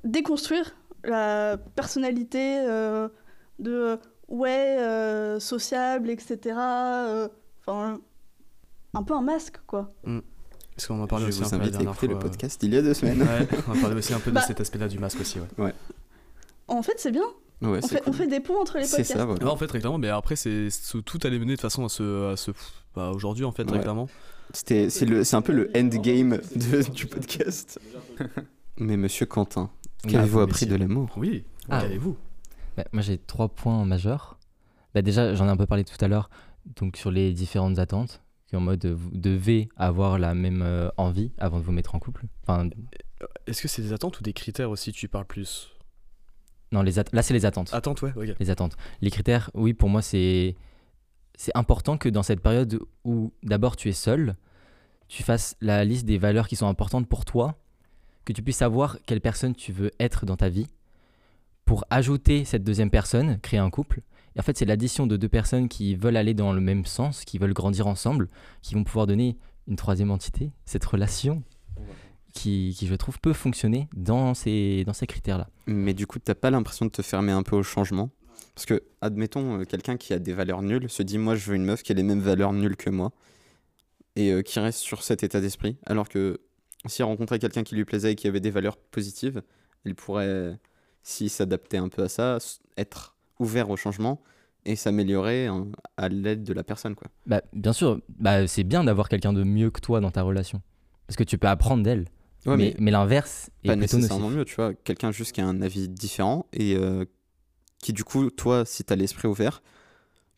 [0.04, 3.08] déconstruire la personnalité euh,
[3.58, 3.98] de.
[4.28, 6.56] ouais, euh, sociable, etc.
[6.58, 7.28] euh,
[7.66, 8.00] Enfin.
[8.94, 9.90] Un peu un masque, quoi.
[10.74, 12.14] Parce qu'on en Je parlait vais aussi un peu la inviter à dernière écouter fois.
[12.14, 13.22] le podcast il y a deux semaines.
[13.22, 15.72] Ouais, on parlait aussi un peu de cet aspect-là du masque aussi, ouais.
[16.68, 17.22] En fait, c'est bien.
[17.60, 18.14] Ouais, On c'est fait, on cool.
[18.14, 19.12] fait des ponts entre les C'est podcasts.
[19.18, 19.44] ça, voilà.
[19.44, 21.88] Ouais, en fait, très clairement, mais après, c'est c'est- tout allait mener de façon à
[21.88, 22.32] ce.
[22.32, 22.50] À ce
[22.96, 23.82] bah, aujourd'hui, en fait, très Ouais.
[23.82, 24.08] clairement.
[24.52, 27.78] C'était, c'est, le, c'est un peu le endgame de- du podcast.
[28.78, 29.70] Mais monsieur Quentin,
[30.08, 30.78] qu'avez-vous Ah, appris messieurs.
[30.78, 31.10] de l'amour?
[31.16, 31.80] Oui, Ah.
[31.82, 32.16] qu'avez-vous
[32.76, 34.38] Bah, moi j'ai trois points majeurs.
[34.94, 36.30] Bah, déjà, j'en ai un peu parlé tout à l'heure,
[36.76, 38.21] donc sur les différentes attentes,
[38.52, 41.94] qui en mode euh, vous devez avoir la même euh, envie avant de vous mettre
[41.94, 42.26] en couple.
[42.42, 42.68] Enfin,
[43.46, 45.70] Est-ce que c'est des attentes ou des critères aussi, tu parles plus?
[46.70, 47.72] Non, les là c'est les attentes.
[47.72, 48.12] Attentes, ouais.
[48.38, 48.76] Les attentes.
[49.00, 50.54] Les critères, oui, pour moi c'est
[51.34, 54.36] c'est important que dans cette période où d'abord tu es seul,
[55.08, 57.56] tu fasses la liste des valeurs qui sont importantes pour toi,
[58.26, 60.66] que tu puisses savoir quelle personne tu veux être dans ta vie,
[61.64, 64.02] pour ajouter cette deuxième personne, créer un couple.
[64.36, 67.24] Et en fait, c'est l'addition de deux personnes qui veulent aller dans le même sens,
[67.24, 68.28] qui veulent grandir ensemble,
[68.62, 69.36] qui vont pouvoir donner
[69.68, 71.42] une troisième entité, cette relation
[72.32, 75.48] qui, qui je trouve, peut fonctionner dans ces, dans ces critères-là.
[75.66, 78.10] Mais du coup, t'as pas l'impression de te fermer un peu au changement?
[78.54, 81.56] Parce que, admettons, euh, quelqu'un qui a des valeurs nulles se dit Moi, je veux
[81.56, 83.12] une meuf qui a les mêmes valeurs nulles que moi,
[84.16, 85.76] et euh, qui reste sur cet état d'esprit.
[85.86, 86.40] Alors que
[86.86, 89.42] s'il rencontrait quelqu'un qui lui plaisait et qui avait des valeurs positives,
[89.84, 90.58] il pourrait,
[91.02, 92.38] s'il s'adaptait un peu à ça,
[92.76, 94.22] être ouvert au changement
[94.64, 96.94] et s'améliorer hein, à l'aide de la personne.
[96.94, 97.08] Quoi.
[97.26, 100.62] Bah, bien sûr, bah, c'est bien d'avoir quelqu'un de mieux que toi dans ta relation.
[101.06, 102.06] Parce que tu peux apprendre d'elle.
[102.46, 104.38] Ouais, mais mais l'inverse est pas plutôt nécessairement nocif.
[104.38, 104.74] mieux, tu vois.
[104.74, 107.04] Quelqu'un juste qui a un avis différent et euh,
[107.78, 109.62] qui, du coup, toi, si tu as l'esprit ouvert,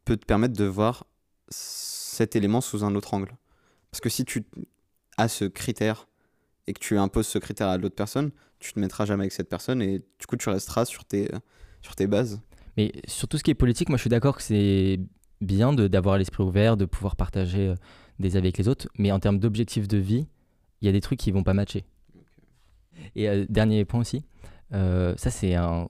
[0.05, 1.07] peut te permettre de voir
[1.49, 3.35] cet élément sous un autre angle.
[3.91, 4.45] Parce que si tu
[5.17, 6.09] as ce critère
[6.67, 9.49] et que tu imposes ce critère à l'autre personne, tu te mettras jamais avec cette
[9.49, 11.31] personne et du coup, tu resteras sur tes,
[11.81, 12.41] sur tes bases.
[12.77, 15.01] Mais sur tout ce qui est politique, moi je suis d'accord que c'est
[15.41, 17.75] bien d'avoir l'esprit ouvert, de pouvoir partager euh,
[18.19, 18.89] des avis avec les autres.
[18.99, 20.27] Mais en termes d'objectifs de vie,
[20.81, 21.85] il y a des trucs qui vont pas matcher.
[23.15, 24.25] Et euh, dernier point aussi,
[24.73, 25.89] euh, ça c'est un,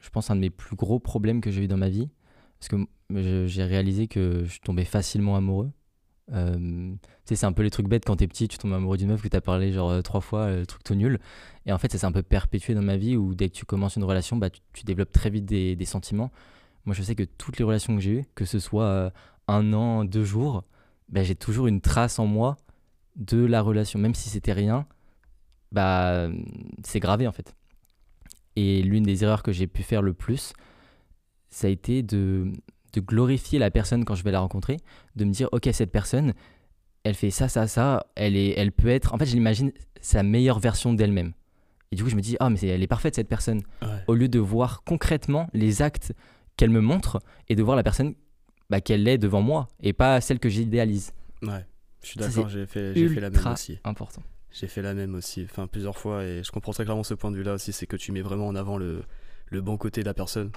[0.00, 2.08] je pense un de mes plus gros problèmes que j'ai eu dans ma vie,
[2.58, 5.70] parce que j'ai réalisé que je tombais facilement amoureux.
[6.32, 9.22] Euh, c'est un peu les trucs bêtes quand t'es petit, tu tombes amoureux d'une meuf
[9.22, 11.20] que t'as parlé genre euh, trois fois, euh, le truc tout nul.
[11.66, 13.64] Et en fait, ça s'est un peu perpétué dans ma vie où dès que tu
[13.64, 16.30] commences une relation, bah, tu, tu développes très vite des, des sentiments.
[16.84, 19.10] Moi, je sais que toutes les relations que j'ai eues, que ce soit euh,
[19.48, 20.64] un an, deux jours,
[21.08, 22.56] bah, j'ai toujours une trace en moi
[23.16, 23.98] de la relation.
[23.98, 24.86] Même si c'était rien,
[25.72, 26.28] bah,
[26.82, 27.54] c'est gravé en fait.
[28.56, 30.52] Et l'une des erreurs que j'ai pu faire le plus,
[31.50, 32.52] ça a été de,
[32.92, 34.78] de glorifier la personne quand je vais la rencontrer,
[35.16, 36.34] de me dire, ok, cette personne,
[37.04, 39.14] elle fait ça, ça, ça, elle, est, elle peut être...
[39.14, 41.32] En fait, je l'imagine sa meilleure version d'elle-même.
[41.92, 43.62] Et du coup, je me dis, ah, mais c'est- elle est parfaite cette personne.
[43.82, 43.88] Ouais.
[44.06, 46.12] Au lieu de voir concrètement les actes
[46.56, 48.14] qu'elle me montre et de voir la personne
[48.68, 51.12] bah, qu'elle est devant moi et pas celle que j'idéalise.
[51.42, 51.64] Ouais,
[52.02, 53.78] je suis d'accord, j'ai fait, fait la même aussi.
[53.84, 54.22] important.
[54.52, 57.30] J'ai fait la même aussi, enfin plusieurs fois, et je comprends très clairement ce point
[57.30, 59.02] de vue-là aussi, c'est que tu mets vraiment en avant le,
[59.46, 60.50] le bon côté de la personne.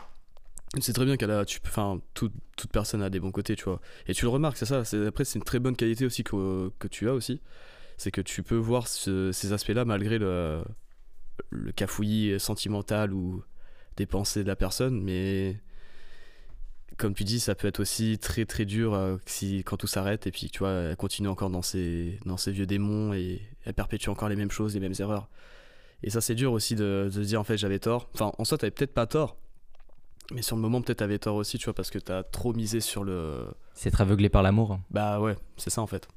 [0.79, 2.33] C'est très bien qu'elle a enfin toute,
[2.71, 3.79] personne a des bons côtés tu vois.
[4.07, 6.87] Et tu le remarques c'est ça après c'est une très bonne qualité aussi que, que
[6.87, 7.41] tu as aussi.
[7.97, 10.63] C'est que tu peux voir ce- ces aspects là malgré le
[11.51, 13.43] le cafouillis sentimental ou
[13.97, 15.59] des pensées de la personne mais
[16.97, 20.27] comme tu dis ça peut être aussi très très dur euh, si quand tout s'arrête
[20.27, 23.73] et puis tu vois elle continue encore dans ses dans ses vieux démons et elle
[23.73, 25.29] perpétue encore les mêmes choses les mêmes erreurs.
[26.03, 28.09] Et ça c'est dur aussi de, de dire en fait j'avais tort.
[28.13, 29.37] Enfin en soi t'avais peut-être pas tort
[30.33, 32.79] mais sur le moment, peut-être t'avais tort aussi, tu vois, parce que t'as trop misé
[32.81, 33.45] sur le.
[33.73, 34.79] C'est être aveuglé par l'amour.
[34.91, 36.07] Bah ouais, c'est ça en fait.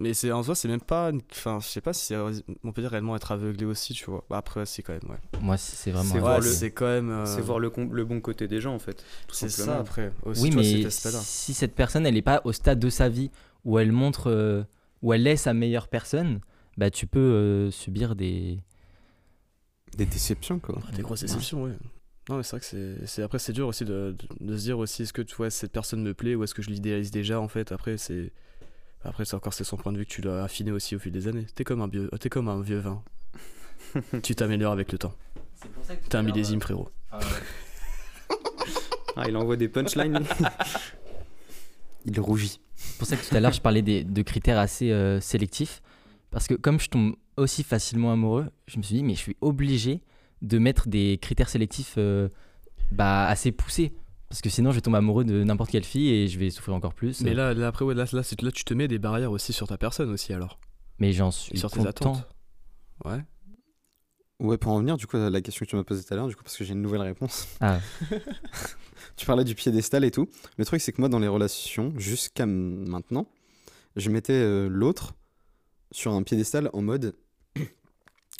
[0.00, 1.10] Mais c'est en soi, c'est même pas.
[1.10, 2.16] une- Enfin, je sais pas si c'est-
[2.62, 4.24] on peut dire réellement être aveuglé aussi, tu vois.
[4.30, 5.40] Bah après, c'est quand même, ouais.
[5.40, 6.08] Moi, c'est c'est vraiment.
[6.12, 7.10] C'est un- voir Ouais, le- c'est quand même.
[7.10, 9.04] euh, C'est voir le, bon côté des gens en fait.
[9.26, 9.76] tout C'est simplement.
[9.76, 10.12] ça après.
[10.24, 13.30] Aussi, Oui, mais si cette personne, elle n'est pas au stade de sa vie
[13.64, 14.62] où elle montre, euh,
[15.02, 16.40] où elle est sa meilleure personne,
[16.76, 18.60] bah tu peux euh, subir des.
[19.96, 20.78] Des déceptions, quoi.
[20.94, 21.72] Des grosses déceptions, ouais.
[22.28, 23.22] Non, mais c'est vrai que c'est- c'est.
[23.22, 25.72] Après, c'est dur aussi de, de, de se dire aussi est-ce que tu vois, cette
[25.72, 27.72] personne me plaît ou est-ce que je l'idéalise déjà en fait.
[27.72, 28.32] Après, c'est.
[29.02, 31.12] Après, c'est encore c'est son point de vue que tu dois affiner aussi au fil
[31.12, 31.46] des années.
[31.54, 33.02] T'es comme un vieux, t'es comme un vieux vin.
[34.22, 35.14] tu t'améliores avec le temps.
[36.08, 36.88] T'es un millésime, frérot.
[39.16, 40.20] Ah, il envoie des punchlines.
[42.06, 42.60] Il rougit.
[42.76, 45.82] C'est pour ça que tout à l'heure, je parlais des- de critères assez euh, sélectifs.
[46.30, 49.36] Parce que comme je tombe aussi facilement amoureux, je me suis dit, mais je suis
[49.40, 50.00] obligé
[50.42, 52.28] de mettre des critères sélectifs euh,
[52.92, 53.92] bah, assez poussés.
[54.28, 56.74] Parce que sinon, je vais tomber amoureux de n'importe quelle fille et je vais souffrir
[56.74, 57.22] encore plus.
[57.22, 59.52] Mais là, là après, ouais, là, là, c'est- là, tu te mets des barrières aussi
[59.54, 60.58] sur ta personne aussi alors.
[60.98, 62.28] Mais j'en Et suis sur tes attentes.
[63.04, 63.20] Ouais.
[64.40, 66.16] Ouais, pour en venir du coup à la question que tu m'as posée tout à
[66.16, 67.48] l'heure, du coup, parce que j'ai une nouvelle réponse.
[67.60, 67.80] Ah,
[69.16, 70.28] Tu parlais du piédestal et tout.
[70.58, 73.26] Le truc, c'est que moi, dans les relations, jusqu'à maintenant,
[73.96, 75.14] je mettais euh, l'autre
[75.90, 77.16] sur un piédestal en mode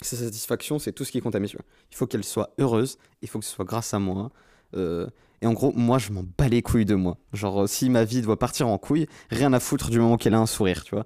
[0.01, 1.59] sa satisfaction, c'est tout ce qui compte à mes yeux.
[1.91, 4.31] Il faut qu'elle soit heureuse, il faut que ce soit grâce à moi.
[4.75, 5.07] euh,
[5.41, 7.17] et en gros, moi, je m'en bats les couilles de moi.
[7.31, 10.33] Genre, euh, si ma vie doit partir en couille, rien à foutre du moment qu'elle
[10.33, 11.05] a un sourire, tu vois.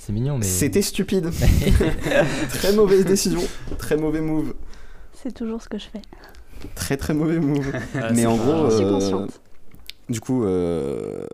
[0.00, 0.44] c'est mignon, mais.
[0.44, 1.30] C'était stupide.
[2.48, 3.40] très mauvaise décision,
[3.78, 4.54] très mauvais move.
[5.12, 6.02] C'est toujours ce que je fais.
[6.74, 7.72] Très très mauvais move.
[7.94, 9.40] Ah, Mais en gros, Je suis euh, consciente.
[10.08, 11.26] Du coup, euh,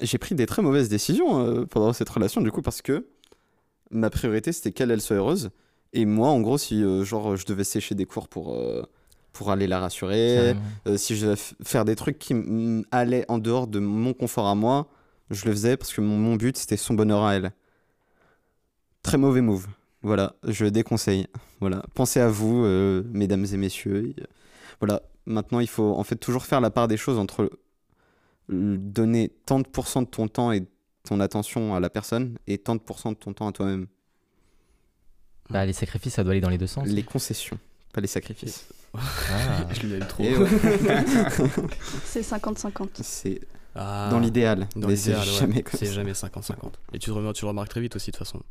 [0.00, 3.06] j'ai pris des très mauvaises décisions euh, pendant cette relation, du coup, parce que
[3.90, 5.50] ma priorité, c'était qu'elle, elle soit heureuse.
[5.92, 8.82] Et moi, en gros, si euh, genre, je devais sécher des cours pour, euh,
[9.32, 10.54] pour aller la rassurer,
[10.86, 12.34] euh, si je devais faire des trucs qui
[12.90, 14.88] allaient en dehors de mon confort à moi,
[15.30, 17.52] je le faisais parce que mon, mon but, c'était son bonheur à elle.
[19.02, 19.66] Très mauvais move.
[20.02, 21.26] Voilà, je déconseille.
[21.60, 22.64] Voilà, pensez à vous,
[23.12, 24.14] mesdames et messieurs.
[24.80, 27.50] Voilà, maintenant, il faut en fait toujours faire la part des choses entre
[28.48, 30.66] donner tant de pourcents de ton temps et
[31.06, 33.86] ton attention à la personne et tant de pourcents de ton temps à toi-même.
[35.50, 36.86] Bah, les sacrifices, ça doit aller dans les deux sens.
[36.88, 37.58] Les concessions,
[37.92, 38.68] pas les sacrifices.
[38.94, 39.66] Ah.
[39.72, 40.22] Je l'aime trop.
[40.24, 40.48] Et ouais,
[42.04, 42.88] C'est 50-50.
[43.02, 43.40] c'est
[43.74, 45.22] Ah, dans l'idéal, Dans mais c'est ouais.
[45.22, 45.92] jamais comme C'est ça.
[45.92, 46.54] jamais 50-50.
[46.92, 48.42] Et tu, te remarques, tu le remarques très vite aussi, de toute façon.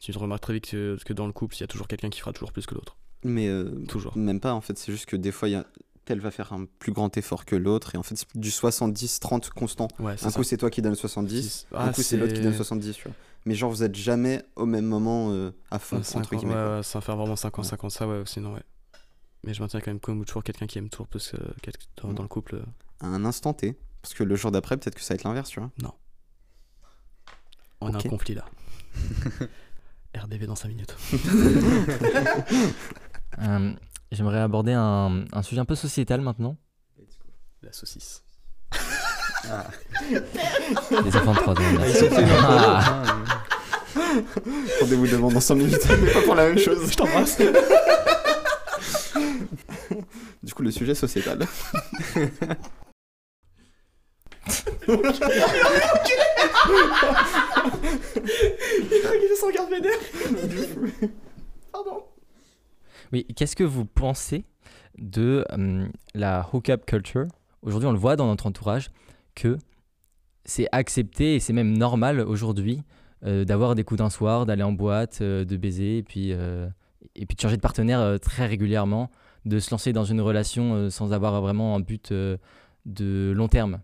[0.00, 2.10] Tu te remarques très vite que, que dans le couple, il y a toujours quelqu'un
[2.10, 2.96] qui fera toujours plus que l'autre.
[3.22, 4.16] Mais euh, Toujours.
[4.18, 5.64] Même pas, en fait, c'est juste que des fois, il y a...
[6.04, 9.50] tel va faire un plus grand effort que l'autre, et en fait, c'est du 70-30
[9.50, 9.88] constant.
[9.98, 10.30] Ouais, Un ça.
[10.32, 12.94] coup, c'est toi qui donne 70, Six- un Ah, coup, c'est l'autre qui donne 70,
[12.96, 13.12] tu vois.
[13.46, 16.54] Mais genre, vous êtes jamais au même moment euh, à fond, Ouais, entre 50, guillemets.
[16.54, 16.76] ouais, quoi.
[16.76, 18.62] ouais, ça va faire vraiment 50-50, ça, ouais, sinon, ouais.
[19.44, 22.08] Mais je maintiens quand même comme toujours quelqu'un qui aime toujours plus que quel- dans,
[22.10, 22.14] Mm.
[22.14, 22.54] dans le couple.
[22.56, 22.64] euh,
[23.00, 23.76] À un instant T.
[24.00, 25.70] Parce que le jour d'après, peut-être que ça va être l'inverse, tu vois.
[27.80, 28.44] On a un conflit là.
[30.16, 30.94] RDV dans 5 minutes.
[33.40, 33.72] Euh,
[34.14, 36.56] J'aimerais aborder un, un sujet un peu sociétal maintenant.
[37.62, 38.22] La saucisse.
[40.10, 41.56] Les enfants de 3 ans.
[41.78, 42.04] merci.
[42.40, 43.02] Ah.
[44.80, 46.88] Rendez-vous devant dans 5 minutes, mais pas pour la même chose.
[46.90, 47.38] Je t'embrasse.
[50.42, 51.40] du coup, le sujet sociétal.
[63.14, 64.44] Oui, qu'est-ce que vous pensez
[64.98, 67.28] de euh, la hookup culture?
[67.62, 68.90] Aujourd'hui, on le voit dans notre entourage
[69.36, 69.56] que
[70.44, 72.82] c'est accepté et c'est même normal aujourd'hui
[73.24, 76.68] euh, d'avoir des coups d'un soir, d'aller en boîte, euh, de baiser et puis, euh,
[77.14, 79.12] et puis de changer de partenaire très régulièrement,
[79.44, 83.78] de se lancer dans une relation sans avoir vraiment un but de long terme.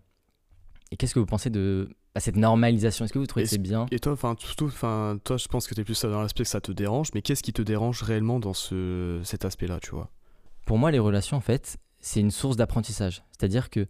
[0.91, 3.57] Et qu'est-ce que vous pensez de bah, cette normalisation Est-ce que vous trouvez que c'est
[3.57, 6.49] bien Et toi, enfin, surtout, enfin, toi, je pense que t'es plus dans l'aspect que
[6.49, 10.09] ça te dérange, mais qu'est-ce qui te dérange réellement dans ce, cet aspect-là, tu vois?
[10.65, 13.23] Pour moi, les relations, en fait, c'est une source d'apprentissage.
[13.31, 13.87] C'est-à-dire que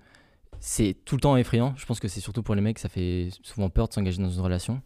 [0.60, 1.74] c'est tout le temps effrayant.
[1.78, 4.30] Je pense que c'est surtout pour les mecs, ça fait souvent peur de s'engager dans
[4.30, 4.82] une relation.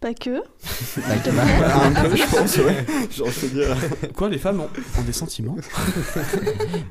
[0.00, 0.30] Pas que.
[0.36, 2.84] un peu, je pense, ouais.
[3.10, 3.76] Genre, je veux dire.
[4.14, 5.56] Quoi, les femmes ont, ont des sentiments?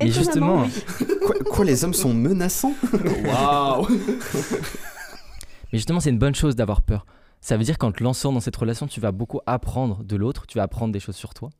[0.00, 1.06] Mais justement, oui.
[1.24, 2.74] Quoi, quoi, les hommes sont menaçants?
[3.24, 3.86] Waouh
[5.72, 7.06] Mais justement, c'est une bonne chose d'avoir peur.
[7.40, 10.46] Ça veut dire qu'en te lançant dans cette relation, tu vas beaucoup apprendre de l'autre,
[10.46, 11.50] tu vas apprendre des choses sur toi.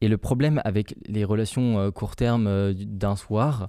[0.00, 3.68] Et le problème avec les relations euh, court terme euh, d'un soir,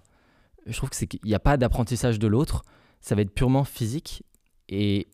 [0.66, 2.64] je trouve qu'il n'y a pas d'apprentissage de l'autre,
[3.00, 4.24] ça va être purement physique.
[4.70, 5.08] Et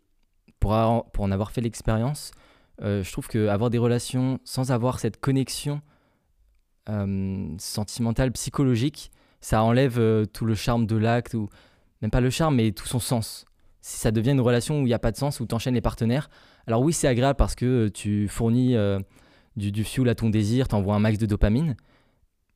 [0.60, 2.32] pour, en- avoir fait l'expérience,
[2.82, 5.82] euh, je trouve qu'avoir des relations sans avoir cette connexion
[7.60, 11.48] sentimentale, psychologique, ça enlève tout le charme de l'acte, ou
[12.02, 13.46] même pas le charme, mais tout son sens
[13.84, 15.74] si ça devient une relation où il n'y a pas de sens, où tu enchaînes
[15.74, 16.30] les partenaires,
[16.68, 18.98] alors oui, c'est agréable parce que euh, tu fournis euh,
[19.58, 21.76] du, du fuel à ton désir, tu un max de dopamine,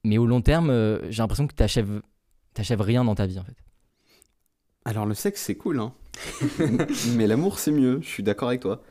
[0.06, 3.44] mais au long terme, euh, j'ai l'impression que tu n'achèves rien dans ta vie en
[3.44, 3.58] fait.
[4.86, 5.92] Alors, le sexe, c'est cool, hein.
[7.16, 8.82] Mais l'amour, c'est mieux, je suis d'accord avec toi.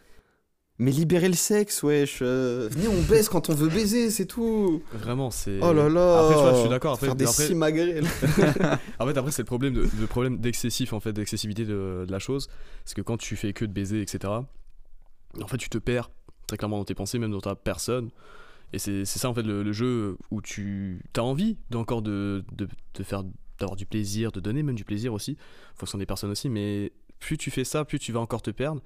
[0.79, 2.19] Mais libérer le sexe, wesh.
[2.21, 4.83] euh, Venez, on baise quand on veut baiser, c'est tout.
[4.93, 5.59] Vraiment, c'est.
[5.63, 6.19] Oh là là.
[6.21, 6.93] Après, tu vois, je suis d'accord.
[6.95, 8.01] Après, Faire des après- simagrées,
[8.61, 8.79] là.
[8.99, 12.13] En fait, après, c'est le problème, de, le problème d'excessif, en fait, d'excessivité de, de
[12.13, 12.49] la chose.
[12.85, 14.33] C'est que quand tu fais que de baiser, etc.,
[15.41, 16.11] en fait, tu te perds
[16.47, 18.11] très clairement dans tes pensées, même dans ta personne.
[18.75, 22.45] Et c'est c'est ça, en fait, le, le jeu où tu as envie d'encore de,
[22.53, 23.23] de, de faire
[23.59, 25.39] d'avoir du plaisir, de donner même du plaisir aussi,
[25.75, 28.51] en fonction des personnes aussi, mais plus tu fais ça, plus tu vas encore te
[28.51, 28.83] perdre,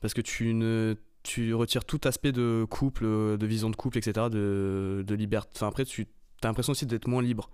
[0.00, 4.28] parce que tu ne tu retires tout aspect de couple, de vision de couple, etc.,
[4.30, 5.50] de, de liberté.
[5.56, 6.06] Enfin, après, tu
[6.42, 7.50] as l'impression aussi d'être moins libre.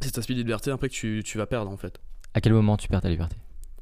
[0.00, 2.00] Cet aspect de liberté, après, que tu, tu vas perdre, en fait.
[2.32, 3.36] À quel moment tu perds ta liberté?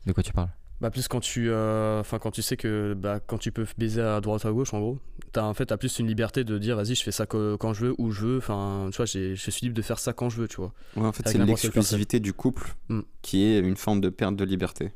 [0.07, 0.48] De quoi tu parles?
[0.81, 4.01] Bah plus quand tu euh, enfin quand tu sais que bah, quand tu peux baiser
[4.01, 5.01] à droite ou à gauche en gros
[5.33, 7.72] t'as en fait t'as plus une liberté de dire vas-y je fais ça que- quand
[7.72, 10.12] je veux où je veux enfin tu vois j'ai- je suis libre de faire ça
[10.12, 13.01] quand je veux tu vois Ouais, en fait, c'est l'exclusivité du couple Hmm.
[13.22, 14.92] qui est une forme de perte de liberté.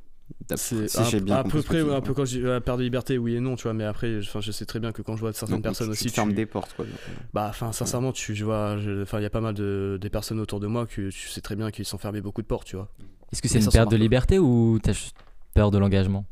[0.57, 2.61] C'est si à, j'ai bien à peu près tu un peu quand je dis euh,
[2.61, 4.93] perte de liberté oui et non tu vois mais après enfin je sais très bien
[4.93, 6.85] que quand je vois certaines Donc, personnes tu, aussi tu fermes tu- des portes, quoi.
[7.33, 10.61] bah enfin sincèrement tu je vois il y a pas mal de des personnes autour
[10.61, 12.89] de moi que tu sais très bien qu'ils sont fermés beaucoup de portes tu vois
[13.33, 15.17] Est-ce que c'est une perte de liberté ou t'as juste
[15.55, 16.27] peur de l'engagement?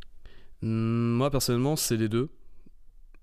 [0.62, 2.28] Hmm, Moi personnellement c'est les deux.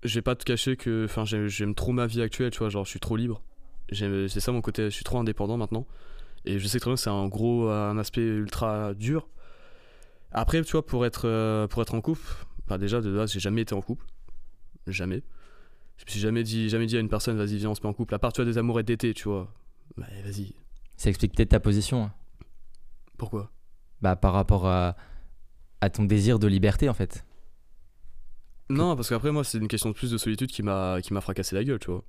[0.04, 2.84] Je vais pas te cacher que enfin j'aime trop ma vie actuelle, tu vois, genre
[2.84, 3.42] je suis trop libre.
[3.90, 5.86] J'aime- C'est ça mon côté, je suis trop indépendant maintenant.
[6.44, 9.28] Et je sais très bien que c'est un gros un aspect ultra dur.
[10.32, 12.26] Après tu vois pour être euh, pour être en couple,
[12.66, 14.04] bah déjà de base j'ai jamais été en couple.
[14.86, 15.22] Jamais.
[15.96, 17.88] Je me suis jamais dit jamais dit à une personne vas-y viens on se met
[17.88, 19.52] en couple à part tu vois des amourettes d'été, tu vois.
[19.96, 20.54] Bah vas-y.
[20.96, 22.12] Ça explique peut-être ta position hein.
[23.16, 23.50] Pourquoi?
[24.00, 24.96] Bah, par rapport à,
[25.80, 27.24] à ton désir de liberté en fait.
[28.70, 31.20] Non, parce qu'après, moi, c'est une question de plus de solitude qui m'a qui m'a
[31.20, 32.04] fracassé la gueule, tu vois.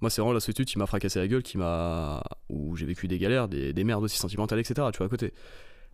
[0.00, 2.22] Moi, c'est vraiment la solitude qui m'a fracassé la gueule, qui m'a.
[2.48, 5.32] où j'ai vécu des galères, des, des merdes aussi sentimentales, etc., tu vois, à côté.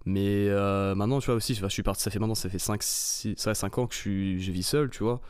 [0.06, 2.80] Mais euh, maintenant, tu vois, aussi, je suis parti, ça fait maintenant, ça fait 5,
[2.80, 5.20] 6, ça fait 5 ans que je, vis seul, tu vois.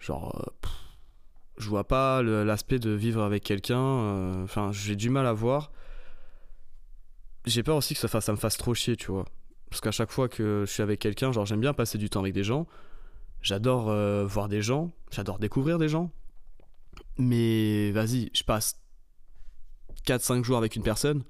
[0.00, 0.68] Genre, euh,
[1.56, 5.70] je vois pas l'aspect de vivre avec quelqu'un, euh, enfin, j'ai du mal à voir.
[7.46, 9.24] J'ai peur aussi que ça, me fasse trop chier, tu vois.
[9.70, 12.20] Parce qu'à chaque fois que je suis avec quelqu'un, genre, j'aime bien passer du temps
[12.20, 12.66] avec des gens.
[13.40, 13.94] J'adore
[14.26, 16.10] voir des gens, j'adore découvrir des gens.
[17.18, 18.80] Mais vas-y, je passe
[20.06, 21.22] 4-5 jours avec une personne.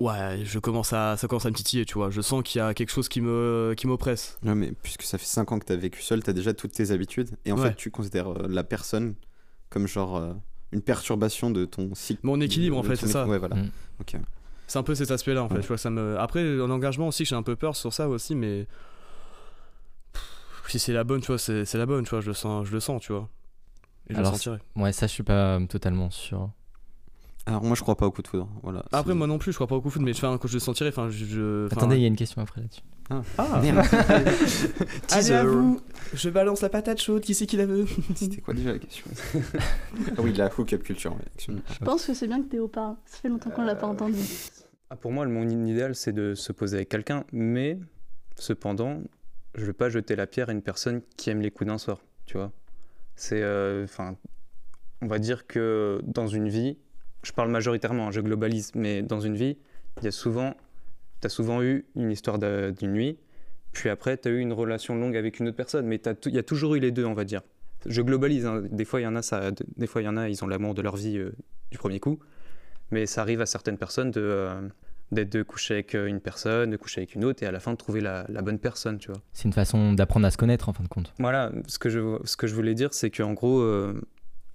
[0.00, 2.10] Ouais, je commence à, ça commence à me titiller, tu vois.
[2.10, 4.38] Je sens qu'il y a quelque chose qui me qui m'oppresse.
[4.42, 6.52] Ouais, mais puisque ça fait 5 ans que tu as vécu seul, tu as déjà
[6.52, 7.30] toutes tes habitudes.
[7.44, 7.68] Et en Ouais.
[7.68, 9.14] fait, tu considères euh, la personne
[9.70, 10.32] comme genre euh,
[10.72, 12.20] une perturbation de ton cycle.
[12.24, 13.26] Mon équilibre, en fait, c'est ça.
[13.26, 13.54] Ouais, voilà.
[13.56, 13.70] Mm.
[14.00, 14.16] Ok.
[14.66, 15.56] C'est un peu cet aspect-là, en fait.
[15.56, 15.60] Ouais.
[15.60, 16.18] Tu vois, ça me...
[16.18, 18.66] Après, en engagement aussi, j'ai un peu peur sur ça aussi, mais.
[20.12, 20.22] Pff,
[20.68, 22.72] Si c'est la bonne, tu vois, c'est la bonne, tu vois, je le sens, je
[22.72, 23.28] le sens tu vois.
[24.08, 24.58] Et je Alors, le sentirai.
[24.76, 26.50] Ouais, ça je suis pas totalement sûr.
[27.46, 28.48] Alors, moi, je crois pas au coup de foudre.
[28.62, 28.84] Voilà.
[28.90, 30.48] Après, C'est- moi non plus, je crois pas au coup de foot, mais enfin, quand
[30.48, 31.24] je le sentirai, enfin, je.
[31.26, 32.80] je- enfin, Attendez, il y a une question après là-dessus.
[33.36, 33.84] Ah Merde.
[35.10, 35.78] Allez à vous
[36.14, 39.04] Je balance la patate chaude, qui c'est qui la veut C'était quoi déjà la question
[40.16, 41.14] Ah oui, la hook-up culture.
[41.38, 41.52] Je
[41.84, 42.96] pense que c'est bien que Théo parle.
[43.04, 44.16] Ça fait longtemps qu'on l'a pas entendu.
[44.88, 47.78] Ah, pour moi, le mon idéal, c'est de se poser avec quelqu'un, mais
[48.36, 49.02] cependant,
[49.54, 51.78] je ne veux pas jeter la pierre à une personne qui aime les coups d'un
[51.78, 52.52] soir, tu vois.
[53.16, 54.16] C'est, euh, enfin,
[55.02, 56.78] on va dire que dans une vie,
[57.24, 59.56] je parle majoritairement, je globalise, mais dans une vie,
[59.98, 60.54] il y a souvent,
[61.20, 63.18] tu as souvent eu une histoire d'une nuit,
[63.72, 66.38] puis après, tu as eu une relation longue avec une autre personne, mais il y
[66.38, 67.42] a toujours eu les deux, on va dire.
[67.86, 70.16] Je globalise, hein, des fois, il y en a, ça, des fois, il y en
[70.16, 71.32] a, ils ont l'amour de leur vie euh,
[71.70, 72.18] du premier coup,
[72.90, 74.68] mais ça arrive à certaines personnes de, euh,
[75.12, 77.60] d'être de coucher avec euh, une personne, de coucher avec une autre, et à la
[77.60, 79.20] fin de trouver la, la bonne personne, tu vois.
[79.32, 81.12] C'est une façon d'apprendre à se connaître en fin de compte.
[81.18, 84.00] Voilà, ce que je, ce que je voulais dire, c'est qu'en gros, euh,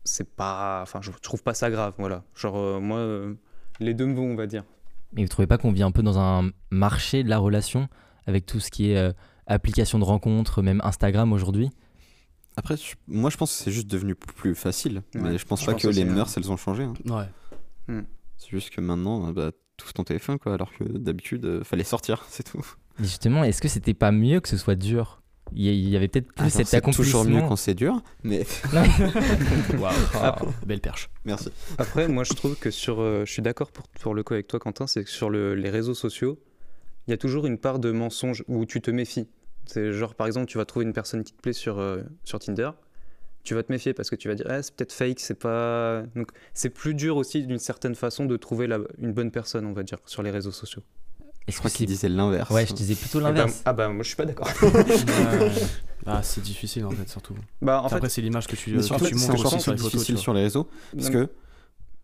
[0.04, 0.82] c'est pas.
[0.82, 2.24] Enfin, je trouve pas ça grave, voilà.
[2.36, 3.34] Genre, euh, moi, euh,
[3.80, 4.64] les deux me vont, on va dire.
[5.14, 7.88] Mais vous trouvez pas qu'on vit un peu dans un marché de la relation
[8.28, 9.12] avec tout ce qui est euh,
[9.48, 11.70] applications de rencontres, même Instagram aujourd'hui?
[12.58, 15.02] Après, je- moi je pense que c'est juste devenu plus facile.
[15.16, 16.84] Ouais, mais je pense je pas pense que les mœurs elles ont changé.
[16.84, 16.94] hein.
[17.08, 18.04] Ouais.
[18.38, 20.54] C'est juste que maintenant, euh, bah, tout ton téléphone quoi.
[20.54, 22.66] Alors que d'habitude, euh, fallait sortir, c'est tout.
[23.00, 25.22] Mais justement, est-ce que c'était pas mieux que ce soit dur?
[25.54, 27.48] Il y, avait peut-être plus Alors, cet c'est toujours mieux accomplissement.
[27.50, 28.46] quand c'est dur, mais
[29.80, 29.94] Waouh.
[30.16, 30.38] Ah.
[30.66, 31.10] Belle perche.
[31.26, 31.50] merci.
[31.78, 33.00] Après, moi, je trouve que sur.
[33.02, 35.56] euh, je suis d'accord pour, pour le coup avec toi, Quentin, c'est que sur le-
[35.56, 36.40] les réseaux sociaux,
[37.08, 39.28] il y a toujours une part de mensonge où tu te méfies.
[39.66, 42.40] C'est genre, par exemple, tu vas trouver une personne qui te plaît sur, euh, sur
[42.40, 42.72] Tinder,
[43.44, 46.04] tu vas te méfier parce que tu vas dire, ah, c'est peut-être fake, c'est pas.
[46.16, 49.74] Donc, c'est plus dur aussi, d'une certaine façon, de trouver la- une bonne personne, on
[49.74, 50.84] va dire, sur les réseaux sociaux.
[51.52, 52.50] Je crois que qu'il disait l'inverse.
[52.50, 53.62] Ouais, je disais plutôt Ah bah, l'inverse.
[53.66, 54.50] ah bah, moi, je suis pas d'accord.
[54.62, 55.52] Ouais.
[56.06, 57.36] Ah, c'est difficile en fait, surtout.
[57.62, 59.54] bah, en Après, fait, c'est l'image que tu, Mais que surtout, tu c'est montres encore
[59.54, 60.00] aussi sur plus les photos.
[60.00, 61.30] difficile sur les réseaux parce que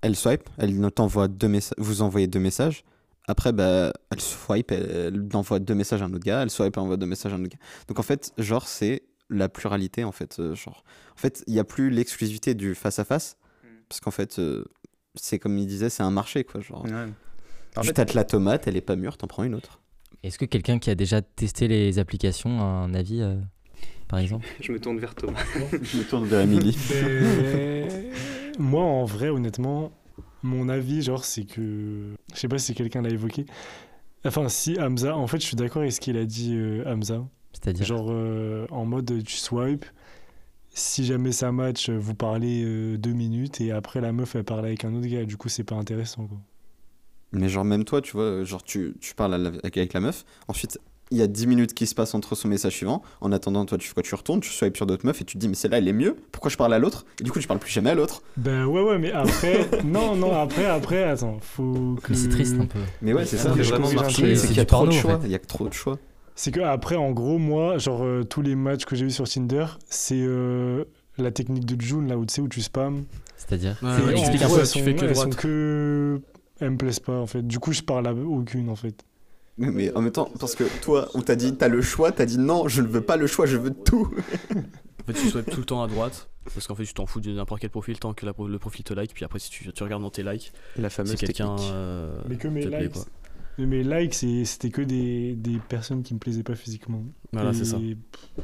[0.01, 2.83] elle swipe, elle t'envoie deux messages, vous envoyez deux messages.
[3.27, 6.75] Après, bah, elle swipe, elle, elle envoie deux messages à un autre gars, elle swipe,
[6.77, 7.65] elle envoie deux messages à un autre gars.
[7.87, 10.37] Donc en fait, genre, c'est la pluralité en fait.
[10.39, 10.83] euh, genre,
[11.15, 13.37] en fait, il n'y a plus l'exclusivité du face à face
[13.89, 14.65] parce qu'en fait, euh,
[15.15, 16.59] c'est comme il disait, c'est un marché quoi.
[16.61, 16.91] Genre, ouais.
[17.77, 19.81] En tu fait, tâtes la tomate, elle est pas mûre, t'en prends une autre.
[20.23, 23.35] Est-ce que quelqu'un qui a déjà testé les applications a un avis, euh,
[24.07, 24.47] par exemple?
[24.61, 25.43] Je me tourne vers Thomas.
[25.71, 26.77] Je me tourne vers Emily.
[26.89, 28.13] Ben,
[28.59, 29.91] moi, en vrai, honnêtement,
[30.41, 32.15] mon avis, genre, c'est que.
[32.33, 33.45] Je sais pas si quelqu'un l'a évoqué.
[34.25, 37.27] Enfin, si, Hamza, en fait, je suis d'accord avec ce qu'il a dit, euh, Hamza.
[37.53, 37.85] C'est-à-dire?
[37.85, 39.85] Genre, euh, en mode, tu swipes.
[40.71, 44.65] Si jamais ça match, vous parlez euh, deux minutes et après la meuf, elle parle
[44.65, 45.23] avec un autre gars.
[45.23, 46.37] Du coup, c'est pas intéressant, quoi.
[47.35, 50.79] Mais genre même toi, tu vois, genre tu, tu parles la- avec la meuf, ensuite
[51.11, 53.77] il y a 10 minutes qui se passent entre son message suivant, en attendant toi
[53.77, 55.53] tu fais quoi, tu retournes, tu swipes sur d'autres meufs et tu te dis mais
[55.53, 57.05] celle-là elle est mieux, pourquoi je parle à l'autre?
[57.19, 58.23] Et du coup tu parles plus jamais à l'autre.
[58.37, 59.69] Ben ouais, ouais, mais après.
[59.85, 61.37] non, non, après, après, attends.
[61.41, 62.11] Faut que.
[62.11, 62.79] Mais c'est triste un peu.
[63.03, 64.91] Mais ouais c'est Ah, ça, je vraiment truc, c'est c'est qu'il y a trop de
[64.91, 65.99] choix, il y a trop de choix.
[66.33, 69.29] C'est que après, en gros, moi, genre euh, tous les matchs que j'ai eu sur
[69.29, 70.85] Tinder, c'est euh,
[71.19, 73.03] la technique de June là où tu sais où tu spams.
[73.37, 74.61] C'est-à-dire Ouais, C'est- ouais, Et Explique en un gros, peu.
[74.63, 75.33] elles tu fais que elles droite.
[75.33, 76.21] sont que
[76.59, 77.45] elles me plaisent pas en fait.
[77.45, 79.03] Du coup, je parle à aucune en fait.
[79.57, 82.37] Mais, en même temps, parce que toi, où t'as dit t'as le choix, t'as dit
[82.37, 84.13] non, je ne veux pas le choix, je veux tout.
[84.53, 86.29] En fait, tu swipes tout le temps à droite.
[86.53, 88.83] Parce qu'en fait, tu t'en fous de n'importe quel profil tant que la- le profil
[88.83, 89.13] te like.
[89.13, 91.55] Puis après, si tu, tu regardes dans tes likes, La si fameuse quelqu'un.
[91.59, 92.95] euh, Mais que mes likes,
[93.57, 97.03] mes likes, c'était que des, des personnes qui me plaisaient pas physiquement.
[97.31, 97.79] Voilà, et, c'est ça.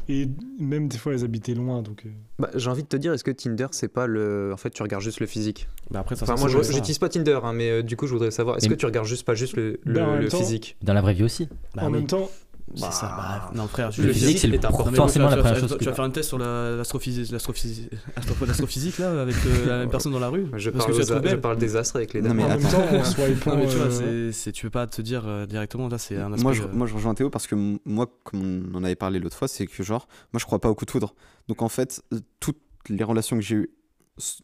[0.07, 0.27] Et
[0.59, 2.03] même des fois, elles habitaient loin, donc.
[2.05, 4.51] euh, Bah, j'ai envie de te dire, est-ce que Tinder, c'est pas le.
[4.53, 5.67] En fait, tu regardes juste le physique?
[5.91, 8.13] Mais après, ça Enfin, ça, moi, j'utilise pas Tinder, hein, mais euh, du coup, je
[8.13, 10.77] voudrais savoir, est-ce que tu regardes juste pas juste le, le- temps- physique?
[10.81, 11.49] Dans la vraie vie aussi.
[11.75, 11.93] Bah en oui.
[11.93, 12.29] même temps,
[12.75, 14.47] C'est ça, bah, non frère, je Le physique, c'est.
[14.47, 16.75] Non, forcément la vas- première tu vas- chose Tu vas faire un test sur la-
[16.75, 20.85] l'astrophysique l'astrophysique astro- l'astrophysique là avec euh, la même personne dans la rue Je Parce
[20.85, 22.37] parle, que tu aux- je parle des astres avec les Non, dames.
[22.37, 22.77] mais en même attends.
[22.81, 23.51] temps.
[23.51, 25.97] Non mais tu vois, euh, c'est- c'est- tu peux pas te dire euh, directement là
[25.97, 26.43] c'est un aspect.
[26.43, 27.55] Moi je, euh, moi je rejoins Théo parce que
[27.85, 30.69] moi, comme on en avait parlé l'autre fois, c'est que genre, moi je crois pas
[30.69, 31.13] au coup de foudre.
[31.47, 32.01] Donc en fait,
[32.39, 33.69] toutes les relations que j'ai eues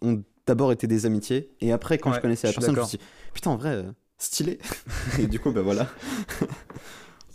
[0.01, 2.85] ont d'abord été des amitiés et après quand Ouais, je connaissais la personne, je me
[2.85, 3.85] suis dit putain en vrai,
[4.17, 4.59] stylé.
[5.19, 5.87] et du coup, bah voilà.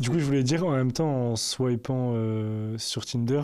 [0.03, 3.43] Du coup, je voulais dire en même temps, en swipant euh, sur Tinder,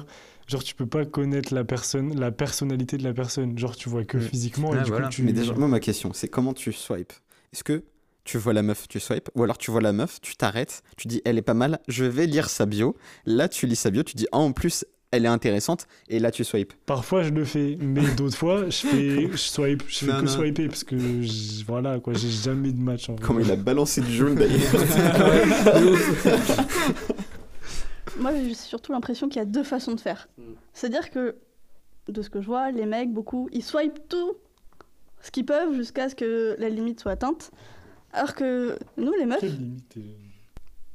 [0.48, 3.56] genre tu peux pas connaître la personne, la personnalité de la personne.
[3.58, 4.20] Genre tu vois que Mm.
[4.22, 5.06] physiquement Ouais, et du voilà.
[5.06, 5.22] coup tu.
[5.22, 7.12] Mais déjà, moi, ma question, c'est comment tu swipes?
[7.52, 7.84] Est-ce que
[8.24, 9.30] tu vois la meuf, tu swipes?
[9.36, 12.04] Ou alors tu vois la meuf, tu t'arrêtes, tu dis elle est pas mal, je
[12.04, 12.96] vais lire sa bio.
[13.24, 16.30] Là, tu lis sa bio, tu dis ah, en plus, elle est intéressante, et là,
[16.30, 16.72] tu swipes.
[16.86, 20.24] Parfois je le fais, mais d'autres fois je fais, je swipe, je fais Non, que
[20.26, 20.30] non.
[20.30, 23.24] swiper parce que je- voilà quoi, j'ai jamais de match en vrai.
[23.26, 24.58] Comment il a balancé du jaune d'ailleurs.
[28.18, 30.28] Moi, j'ai surtout l'impression qu'il y a deux façons de faire.
[30.38, 30.42] Mm.
[30.72, 31.36] C'est-à-dire que,
[32.08, 34.34] de ce que je vois, les mecs, beaucoup, ils swipent tout
[35.20, 37.50] ce qu'ils peuvent jusqu'à ce que la limite soit atteinte.
[38.12, 39.94] Alors que nous, les meufs, Quelle limite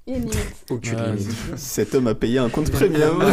[0.08, 0.66] une limite.
[0.70, 1.58] Aucune Ouais, limite.
[1.58, 3.22] Cet homme a payé un compte premium.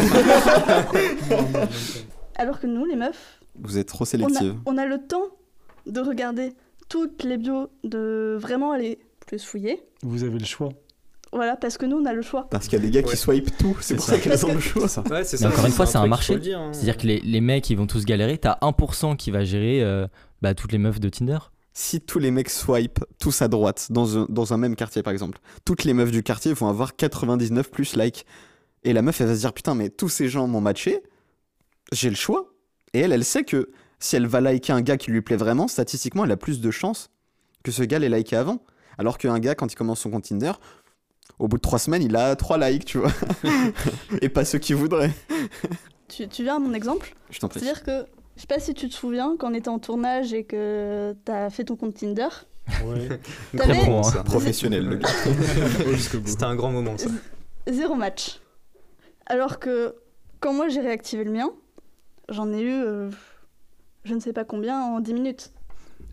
[2.35, 4.55] Alors que nous, les meufs, Vous êtes trop on a, sélective.
[4.65, 5.29] on a le temps
[5.85, 6.53] de regarder
[6.89, 9.81] toutes les bios, de vraiment aller plus fouiller.
[10.03, 10.69] Vous avez le choix.
[11.33, 12.47] Voilà, parce que nous, on a le choix.
[12.49, 13.15] Parce qu'il y a des gars qui Ouais.
[13.15, 14.13] swipent tout, c'est pour ça.
[14.15, 14.87] ça qu'elles ont le choix.
[15.09, 16.33] Ouais, c'est encore une fois, c'est un truc, marché.
[16.33, 16.73] faut le dire, hein.
[16.73, 18.37] C'est-à-dire que les, les mecs, ils vont tous galérer.
[18.37, 20.07] T'as 1% qui va gérer euh,
[20.41, 21.37] bah, toutes les meufs de Tinder.
[21.73, 25.13] Si tous les mecs swipent tous à droite, dans un, dans un même quartier par
[25.13, 28.25] exemple, toutes les meufs du quartier vont avoir 99 plus likes.
[28.83, 31.01] Et la meuf, elle va se dire Putain, mais tous ces gens m'ont matché,
[31.91, 32.53] j'ai le choix.
[32.93, 33.69] Et elle, elle sait que
[33.99, 36.71] si elle va liker un gars qui lui plaît vraiment, statistiquement, elle a plus de
[36.71, 37.09] chances
[37.63, 38.63] que ce gars l'ait liké avant.
[38.97, 40.51] Alors qu'un gars, quand il commence son compte Tinder,
[41.39, 43.11] au bout de trois semaines, il a trois likes, tu vois.
[44.21, 45.11] Et pas ceux qu'il voudrait.
[46.07, 47.15] Tu, tu viens à mon exemple?
[47.29, 47.61] Je t'en prie.
[47.61, 48.05] C'est-à-dire que,
[48.41, 51.51] je sais pas si tu te souviens, quand on était en tournage et que t'as
[51.51, 52.27] fait ton compte Tinder,
[52.85, 53.19] Ouais.
[53.67, 54.23] Moment, ça.
[54.23, 55.09] Professionnel, le gars.
[56.25, 57.09] C'était un grand moment, ça.
[57.67, 58.39] zéro match.
[59.27, 59.93] Alors que
[60.39, 61.51] quand moi j'ai réactivé le mien,
[62.29, 63.09] j'en ai eu euh,
[64.05, 65.51] je ne sais pas combien en 10 minutes.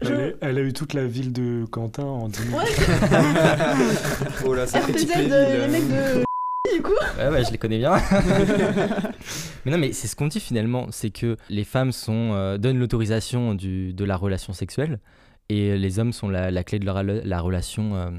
[0.03, 2.57] Je- Elle, a eu toute la ville de Quentin en 10 minutes.
[2.59, 2.67] Ouais,
[4.45, 6.25] Oh là, ça RTZ, euh, les mecs de
[6.77, 6.93] du coup.
[7.19, 7.97] Ouais, ouais, je les connais bien.
[9.65, 12.79] mais non, mais c'est ce qu'on dit finalement, c'est que les femmes sont, euh, donnent
[12.79, 15.01] l'autorisation du- de la relation sexuelle
[15.49, 17.95] et les hommes sont la, la clé de la, rela- la relation.
[17.97, 18.11] euh,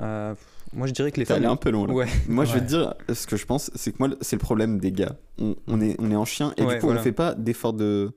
[0.00, 0.34] Euh,
[0.72, 1.52] moi, je dirais que les T'es allé femmes.
[1.52, 1.94] un peu loin là.
[1.94, 2.06] Ouais.
[2.28, 4.78] Moi, je vais te dire, ce que je pense, c'est que moi, c'est le problème
[4.78, 5.16] des gars.
[5.38, 7.00] On, on est, on est en chien et Ouais, du coup, voilà.
[7.00, 8.12] on fait pas d'effort de.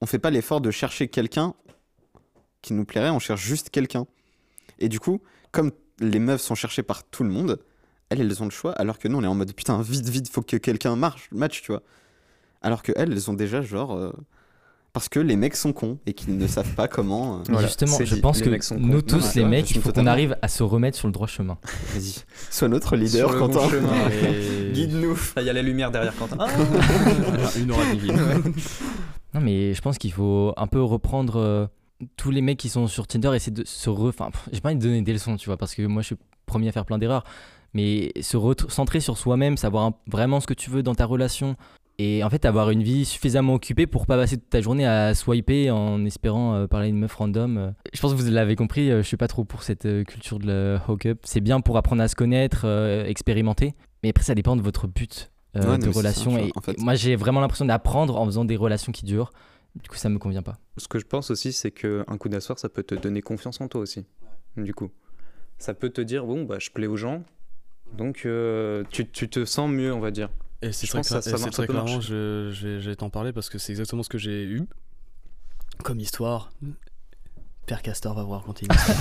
[0.00, 1.54] On fait pas l'effort de chercher quelqu'un
[2.62, 4.06] qui nous plairait, on cherche juste quelqu'un.
[4.80, 5.20] Et du coup,
[5.52, 7.58] comme les meufs sont cherchées par tout le monde,
[8.10, 10.28] elles, elles ont le choix, alors que nous, on est en mode putain, vite, vite,
[10.30, 11.82] faut que quelqu'un marche, match, tu vois.
[12.62, 13.92] Alors que elles, elles ont déjà genre.
[13.94, 14.10] euh,
[14.92, 17.36] Parce que les mecs sont cons et qu'ils ne savent pas comment.
[17.36, 19.70] euh, Voilà, justement, je dit, pense les que nous Non, tous, ouais, les ouais, mecs,
[19.70, 21.56] il faut qu'on arrive à se remettre sur le droit chemin.
[21.94, 22.24] Vas-y.
[22.50, 23.68] Sois notre leader, Sur le Quentin.
[23.68, 23.88] bon.
[24.10, 25.16] Et- Guide-nous.
[25.36, 26.36] Il y a la lumière derrière Quentin.
[26.40, 26.48] Ah
[27.58, 28.10] Une aura de vie.
[29.34, 31.66] Non, mais je pense qu'il faut un peu reprendre euh,
[32.16, 34.04] tous les mecs qui sont sur Tinder et essayer de se re...
[34.08, 36.16] Enfin, j'ai pas envie de donner des leçons, tu vois, parce que moi, je suis
[36.46, 37.24] premier à faire plein d'erreurs.
[37.74, 41.56] Mais se recentrer sur soi-même, savoir un- vraiment ce que tu veux dans ta relation.
[42.00, 45.14] Et en fait, avoir une vie suffisamment occupée pour pas passer toute ta journée à
[45.14, 47.58] swiper en espérant euh, parler à une meuf random.
[47.58, 47.70] euh.
[47.92, 50.38] Je pense que vous l'avez compris, euh, je suis pas trop pour cette euh, culture
[50.38, 51.18] de la hook-up.
[51.24, 52.64] C'est bien pour apprendre à se connaître,
[53.06, 53.74] expérimenter.
[54.02, 56.30] Mais après, ça dépend de votre but Ouais, de ça, relation.
[56.30, 56.78] tu vois, et en fait.
[56.78, 59.30] moi, j'ai vraiment l'impression d'apprendre en faisant des relations qui durent.
[59.82, 60.58] Du coup, ça me convient pas.
[60.76, 63.66] Ce que je pense aussi, c'est qu'un coup d'asseoir, ça peut te donner confiance en
[63.66, 64.04] toi aussi.
[64.56, 64.90] Du coup,
[65.58, 67.24] ça peut te dire bon, bah, je plais aux gens,
[67.96, 70.28] donc euh, tu, tu te sens mieux, on va dire.
[70.62, 72.90] Et c'est Je très, pense que ça- ça et très clairement, je, je vais, je
[72.90, 74.62] vais t'en parler parce que c'est exactement ce que j'ai eu
[75.84, 76.50] comme histoire.
[77.66, 78.96] Père Castor va vous raconter une histoire.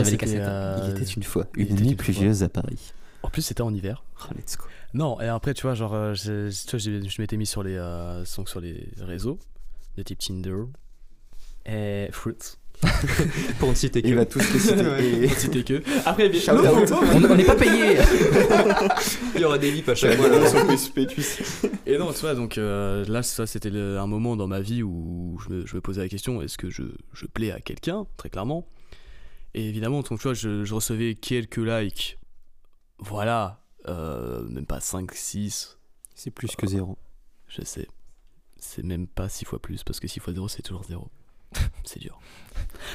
[0.00, 0.40] Les c'était, cassettes.
[0.40, 1.96] euh, une fois, il était une
[2.38, 2.44] fois.
[2.46, 2.92] à Paris.
[3.22, 4.02] En plus, c'était en hiver.
[4.24, 4.64] Oh, let's go.
[4.94, 8.60] Non, et après, tu vois, genre, euh, j'ai- je m'étais mis sur les, euh, sur
[8.60, 9.38] les réseaux,
[9.96, 10.64] de type Tinder
[11.66, 12.34] et Fruits.
[13.58, 14.16] Pour ne citer Il que.
[14.16, 14.74] va tous les citer.
[14.86, 15.04] Ouais.
[15.04, 15.82] et- C'était que.
[16.06, 16.92] Après, bien Shout out.
[16.92, 17.96] on on n'est pas payé
[19.34, 20.28] Il y aura des vips à chaque fois.
[21.86, 25.38] Et non, tu vois, donc euh, là, ça, c'était un moment dans ma vie où
[25.42, 28.30] je me, je me posais la question est-ce que je, je plais à quelqu'un Très
[28.30, 28.66] clairement?
[29.54, 32.18] Et évidemment, donc, tu vois, je, je recevais quelques likes.
[32.98, 35.78] Voilà, euh, même pas 5, 6,
[36.14, 36.98] C'est plus que zéro.
[37.48, 37.88] je sais.
[38.58, 41.08] C'est même pas 6 fois plus, parce que 6 fois 0, c'est toujours 0.
[41.84, 42.18] c'est dur.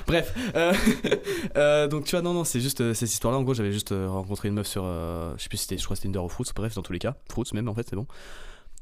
[0.08, 0.74] Bref, euh,
[1.58, 3.40] euh, donc tu vois, non, non, c'est juste euh, cette histoire-là.
[3.40, 4.84] En gros, j'avais juste rencontré une meuf sur.
[4.84, 7.00] je sais plus si c'était, je crois c'était Tinder ou Fruits, bref, dans tous les
[7.00, 7.16] cas.
[7.30, 8.08] Fruits même, en fait, c'est bon.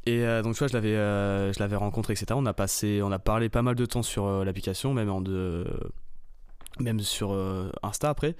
[0.05, 0.95] Et donc, tu vois, je l'avais,
[1.53, 2.27] je l'avais rencontré, etc.
[2.35, 5.65] On a passé, on a parlé pas mal de temps sur l'application, même en de,
[6.79, 7.37] même sur
[7.83, 8.35] Insta après.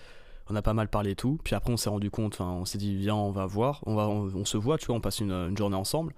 [0.50, 1.40] On a pas mal parlé et tout.
[1.44, 4.08] Puis après, on s'est rendu compte, on s'est dit, viens, on va voir, on va,
[4.08, 6.14] on, se voit, tu vois, on passe une journée ensemble.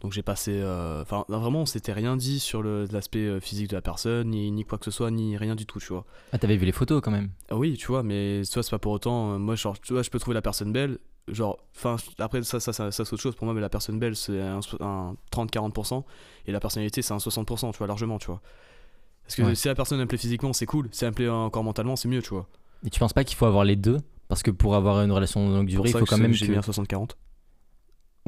[0.00, 3.74] Donc j'ai passé, euh, enfin, vraiment, on s'était rien dit sur l'aspect euh, physique de
[3.74, 6.04] la personne, ni, ni quoi que ce soit, ni rien du tout, tu vois.
[6.32, 7.30] Ah, t'avais vu les photos quand même.
[7.50, 9.32] Ah oui, tu vois, mais vois, c'est pas pour autant.
[9.34, 10.98] euh, moi, genre, tu vois, je peux trouver la personne belle.
[11.26, 13.34] Genre, enfin, après, ça, ça, ça, ça c'est autre chose.
[13.34, 16.04] Pour moi, mais la personne belle, c'est un, un 30-40%.
[16.46, 18.40] Et la personnalité, c'est un 60%, tu vois, largement, tu vois.
[19.24, 19.54] Parce que Ouais.
[19.54, 20.88] si la personne elle me plaît physiquement, c'est cool.
[20.92, 22.46] Si elle me plaît encore mentalement, c'est mieux, tu vois.
[22.86, 23.98] Et tu penses pas qu'il faut avoir les deux?
[24.28, 26.52] Parce que pour avoir une relation de longue durée, il faut quand même J'ai que...
[26.52, 27.10] mis un 60-40.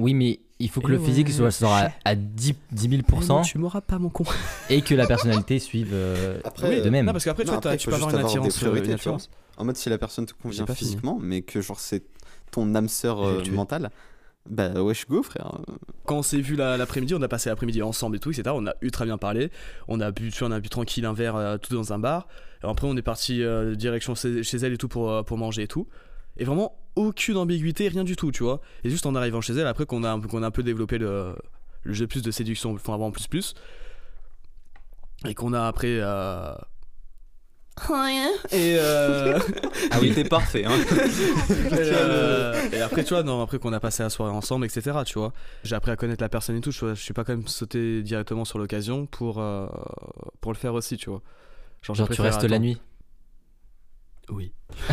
[0.00, 2.54] Oui, mais il faut que Et le physique ouais, soit, soit à, je- à 10,
[2.72, 4.24] 10 000 Eh non, tu m'auras pas, mon con.
[4.68, 7.06] et que la personnalité suive euh, Après, de même.
[7.06, 8.56] Non, parce qu'après, tu vois, tu peux avoir juste une avoir des attirance.
[8.56, 9.30] euh, priorités, une attirance.
[9.56, 10.90] En mode, si la personne te convient pas fini.
[10.90, 12.02] physiquement, mais que genre c'est
[12.50, 13.90] ton âme sœur euh, mentale,
[14.48, 15.60] bah wesh go frère.
[16.06, 18.50] quand on s'est vu la- l'après-midi, on a passé l'après-midi ensemble et tout, etc.
[18.54, 19.50] On a ultra bien parlé.
[19.86, 21.98] On a bu, tu vois, on a bu tranquille un verre euh, tout dans un
[21.98, 22.26] bar.
[22.64, 25.62] Et après, on est parti euh, direction chez, chez elle et tout pour, pour manger
[25.64, 25.86] et tout.
[26.38, 28.60] Et vraiment, aucune ambiguïté, rien du tout, tu vois.
[28.84, 30.62] Et juste en arrivant chez elle, après qu'on a, un peu- qu'on a un peu
[30.62, 31.34] développé le,
[31.82, 33.54] le jeu plus de séduction, enfin avant plus plus.
[35.26, 35.98] Et qu'on a après.
[36.00, 36.54] euh,
[38.52, 39.38] Et, euh,
[39.90, 40.64] Ah oui, t'es parfait.
[40.66, 40.72] Hein.
[41.50, 44.98] et, euh, et après, tu vois, non, après qu'on a passé la soirée ensemble, etc.
[45.06, 45.32] Tu vois,
[45.64, 46.72] j'ai appris à connaître la personne et tout.
[46.72, 49.66] Je, je suis pas quand même sauté directement sur l'occasion pour euh,
[50.40, 51.22] pour le faire aussi, tu vois.
[51.82, 52.80] Genre, tu restes la nuit.
[54.28, 54.52] Oui.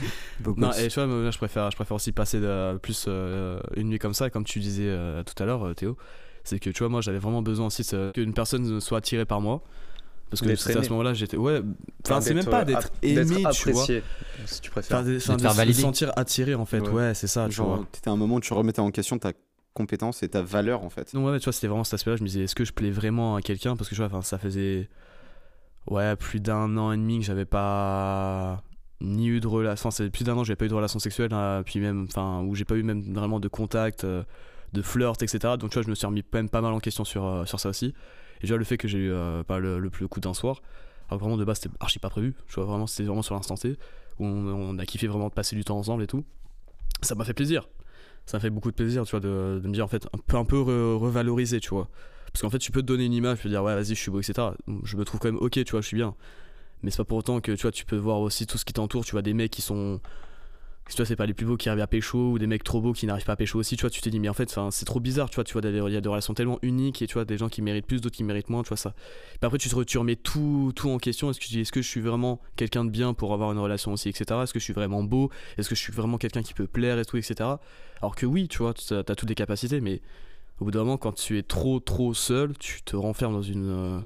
[0.56, 3.88] Non, et tu vois, moi, je préfère, je préfère aussi passer de- plus euh, une
[3.88, 5.96] nuit comme ça, comme tu disais euh, tout à l'heure, euh, Théo.
[6.44, 7.84] C'est que tu vois, moi, j'avais vraiment besoin aussi
[8.14, 9.62] qu'une personne soit attirée par moi.
[10.30, 11.36] Parce que c'était à ce moment-là, j'étais.
[11.38, 11.62] Ouais,
[12.06, 13.86] enfin, c'est même pas d'être aimé, tu vois.
[14.44, 14.98] si tu préfères.
[14.98, 16.88] Enfin, de, enfin, de faire se sentir attiré en fait, Ouais.
[16.90, 17.86] ouais, c'est ça, tu Genre, vois.
[17.90, 19.32] t'étais un moment où tu remettais en question ta
[19.74, 21.14] compétence et ta valeur en fait.
[21.14, 22.16] Non, ouais, tu vois, c'était vraiment cet aspect-là.
[22.16, 23.74] Je me disais, est-ce que je plais vraiment à quelqu'un?
[23.76, 24.88] Parce que tu vois, enfin, ça faisait
[25.90, 28.62] ouais, plus d'un an et demi que j'avais pas
[29.00, 29.90] ni eu de relation.
[29.90, 32.54] C'est plus d'un an, j'ai pas eu de relation sexuelle, hein, puis même, enfin, où
[32.54, 34.22] j'ai pas eu même vraiment de contact, euh,
[34.72, 35.54] de flirt, etc.
[35.58, 37.44] Donc tu vois, je me suis remis quand même pas mal en question sur, euh,
[37.44, 37.94] sur ça aussi.
[38.42, 40.62] Et vois, le fait que j'ai eu euh, pas le, le, le coup d'un soir,
[41.08, 42.34] alors vraiment de base c'était archi pas prévu.
[42.48, 43.76] Tu vois, vraiment c'était vraiment sur l'instant T
[44.18, 46.24] où on, a kiffé vraiment de passer du temps ensemble et tout.
[47.02, 47.68] Ça m'a fait plaisir.
[48.26, 50.36] Ça m'a fait beaucoup de plaisir, tu vois, de, me dire en fait un peu
[50.36, 51.88] un peu re- revaloriser, tu vois.
[52.32, 53.94] Parce qu'en fait, tu peux te donner une image, tu peux dire ouais, vas-y, je
[53.94, 54.48] suis beau, etc.
[54.82, 56.14] Je me trouve quand même ok, tu vois, je suis bien.
[56.82, 58.72] Mais c'est pas pour autant que tu vois, tu peux voir aussi tout ce qui
[58.72, 59.04] t'entoure.
[59.04, 60.00] Tu vois des mecs qui sont,
[60.88, 62.80] tu vois, c'est pas les plus beaux qui arrivent à pécho ou des mecs trop
[62.80, 63.76] beaux qui n'arrivent pas à pécho aussi.
[63.76, 65.28] Tu vois, tu te dis mais en fait, c'est trop bizarre.
[65.28, 67.36] Tu vois, tu vois, il y a des relations tellement uniques et tu vois des
[67.36, 68.62] gens qui méritent plus, d'autres qui méritent moins.
[68.62, 68.94] Tu vois ça.
[69.32, 71.30] Puis après, tu te tu remets tout, tout en question.
[71.30, 73.58] Est-ce que je dis, est-ce que je suis vraiment quelqu'un de bien pour avoir une
[73.58, 74.40] relation aussi, etc.
[74.42, 75.30] Est-ce que je suis vraiment beau?
[75.58, 77.34] Est-ce que je suis vraiment quelqu'un qui peut plaire et tout, etc.
[78.00, 80.00] Alors que oui, tu vois, t'as as toutes les capacités, mais
[80.60, 83.68] au bout d'un moment, quand tu es trop, trop seul, tu te renfermes dans une.
[83.68, 84.00] euh,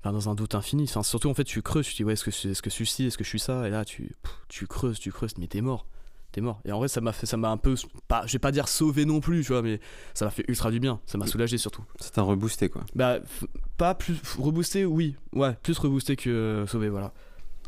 [0.00, 0.84] enfin, dans un doute infini.
[0.84, 2.70] Enfin, surtout, en fait, tu creuses, tu te dis, ouais, est-ce que, c'est- est-ce que
[2.70, 3.66] je suis ci, est-ce que je suis ça?
[3.66, 5.86] Et là, tu, pff, tu creuses, tu creuses, mais t'es mort.
[6.30, 6.60] T'es mort.
[6.66, 7.74] Et en vrai, ça m'a fait, ça m'a un peu,
[8.06, 9.80] pas, je vais pas dire sauvé non plus, tu vois, mais
[10.12, 11.00] ça m'a fait ultra du bien.
[11.06, 11.82] Ça m'a soulagé surtout.
[12.00, 12.84] Ça t'a reboosté quoi.
[12.94, 13.46] Bah, f-
[13.78, 17.14] pas plus reboosté, oui, ouais, plus reboosté que euh, sauvé, voilà.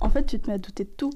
[0.00, 1.10] En fait, tu te mets à douter de tout.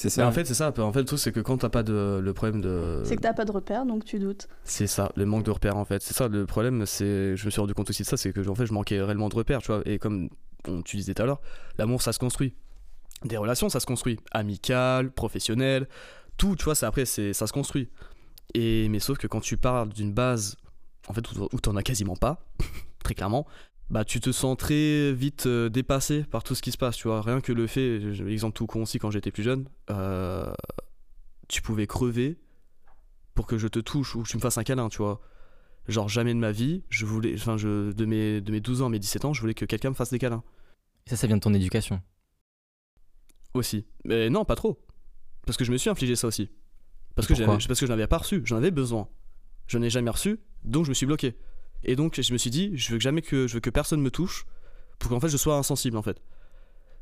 [0.00, 0.28] C'est Mais ça.
[0.28, 0.72] en fait, c'est ça.
[0.78, 3.02] En fait, le truc, c'est que quand t'as pas de, le problème de.
[3.04, 4.48] C'est que t'as pas de repères, donc tu doutes.
[4.64, 6.00] C'est ça, le manque de repères en fait.
[6.00, 8.48] C'est ça le problème, c'est je me suis rendu compte aussi de ça, c'est que
[8.48, 9.82] en fait je manquais réellement de repères, tu vois.
[9.84, 10.30] Et comme
[10.66, 11.42] on, tu disais tout à l'heure,
[11.76, 12.54] l'amour ça se construit.
[13.26, 15.86] Des relations ça se construit, amical, professionnel,
[16.38, 17.90] tout, tu vois, ça après c'est ça se construit.
[18.54, 20.56] Et mais sauf que quand tu parles d'une base
[21.08, 22.42] en fait où, où t'en as quasiment pas,
[23.04, 23.46] très clairement,
[23.90, 27.08] bah tu te sens très vite euh, dépassé par tout ce qui se passe, tu
[27.08, 27.22] vois.
[27.22, 30.52] Rien que le fait, j'ai- exemple tout con aussi quand j'étais plus jeune, euh,
[31.48, 32.38] tu pouvais crever
[33.34, 35.20] pour que je te touche ou que tu me fasses un câlin, tu vois.
[35.88, 38.86] Genre jamais de ma vie, je voulais, enfin je, de mes, de mes 12 ans
[38.86, 40.44] à mes 17 ans, je voulais que quelqu'un me fasse des câlins.
[41.06, 42.00] Ça, ça vient de ton éducation.
[43.54, 43.86] Aussi.
[44.04, 44.78] Mais non, pas trop.
[45.46, 46.50] Parce que je me suis infligé ça aussi.
[47.16, 49.08] Parce que, Pourquoi parce que je n'avais pas reçu, j'en avais besoin.
[49.66, 51.36] Je n'ai jamais reçu, donc je me suis bloqué.
[51.84, 54.00] Et donc je me suis dit, je veux que jamais que, je veux que personne
[54.00, 54.44] me touche
[54.98, 56.20] pour qu'en fait je sois insensible en fait.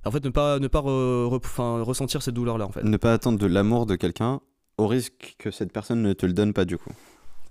[0.04, 2.84] En fait, ne pas, ne pas re- re- enfin, ressentir cette douleur là en fait.
[2.84, 4.40] Ne pas attendre de l'amour de quelqu'un
[4.78, 6.92] au risque que cette personne ne te le donne pas du coup.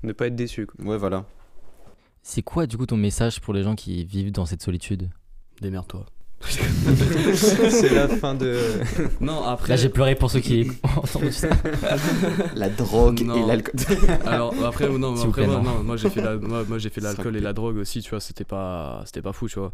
[0.03, 0.65] Ne pas être déçu.
[0.65, 0.85] quoi.
[0.85, 1.25] Ouais, voilà.
[2.23, 5.09] C'est quoi, du coup, ton message pour les gens qui vivent dans cette solitude?
[5.61, 6.05] Démerde-toi.
[7.69, 8.59] c'est la fin de.
[9.19, 9.69] Non, après.
[9.69, 11.49] Là, j'ai pleuré pour ceux qui ont entendu ça.
[12.55, 13.43] La drogue Non.
[13.43, 13.73] et l'alcool.
[14.25, 15.63] Alors après non, après plaît, moi, non.
[15.63, 18.01] non, moi j'ai fait la, moi, moi, j'ai fait Ça l'alcool et la drogue aussi,
[18.01, 19.73] tu vois, c'était pas c'était pas fou, tu vois.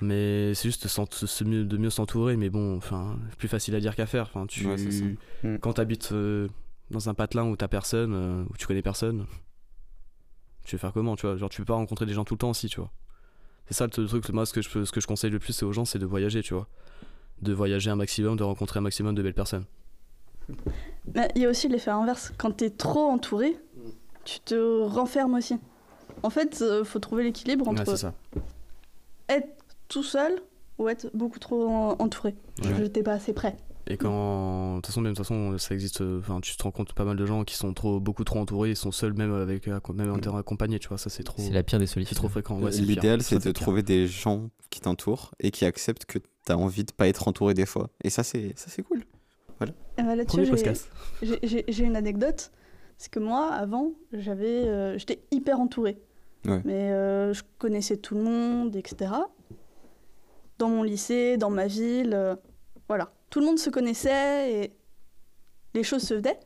[0.00, 3.94] Mais c'est juste de, mieux, de mieux s'entourer, mais bon, enfin, plus facile à dire
[3.94, 4.22] qu'à faire.
[4.34, 5.04] Enfin, tu Ouais, c'est ça.
[5.44, 5.58] Mm.
[5.58, 6.48] quand t'habites euh,
[6.90, 9.26] dans un patelin où t'as personne, euh, où tu connais personne,
[10.64, 11.36] tu veux faire comment, tu vois?
[11.36, 12.90] Genre tu peux pas rencontrer des gens tout le temps aussi, tu vois.
[13.70, 15.52] C'est ça le truc, moi ce que je peux- ce que je conseille le plus
[15.52, 16.66] c'est aux gens, c'est de voyager, tu vois.
[17.40, 19.64] De voyager un maximum, de rencontrer un maximum de belles personnes.
[21.14, 22.32] Mais il y a aussi l'effet inverse.
[22.36, 23.56] Quand t'es trop entouré,
[24.24, 25.56] tu te renfermes aussi.
[26.24, 28.12] En fait, euh, faut trouver l'équilibre entre ça.
[29.28, 29.48] être
[29.88, 30.32] tout seul
[30.78, 32.34] ou être beaucoup trop en- entouré.
[32.64, 32.74] Ouais.
[32.76, 33.56] Je n'étais pas assez près.
[33.90, 36.00] Et quand, de toute façon, même de toute façon, ça existe.
[36.00, 38.38] euh, Enfin, tu te rends compte pas mal de gens qui sont trop, beaucoup trop
[38.38, 40.98] entourés, ils sont seuls même avec, euh, même en étant accompagnés, tu vois.
[40.98, 42.16] Ça, c'est trop, C'est la pire des c'est solitudes.
[42.16, 42.58] trop fréquent.
[42.60, 42.88] Ouais, c'est pire.
[42.88, 46.92] L'idéal, c'est de trouver des gens qui t'entourent et qui acceptent que t'as envie de
[46.92, 47.90] pas être entouré des fois.
[48.04, 49.02] Et ça, c'est ça, c'est cool.
[49.58, 49.66] Bah,
[50.16, 50.46] là-dessus,
[51.22, 52.50] j'ai- une anecdote.
[52.96, 55.98] C'est que moi, avant, j'avais, euh, j'étais hyper entourée.
[56.46, 56.62] Ouais.
[56.64, 59.12] Mais euh, je connaissais tout le monde, etc.
[60.58, 62.36] Dans mon lycée, dans ma ville, euh,
[62.88, 63.12] voilà.
[63.30, 64.76] Tout le monde se connaissait et
[65.74, 66.40] les choses se faisaient.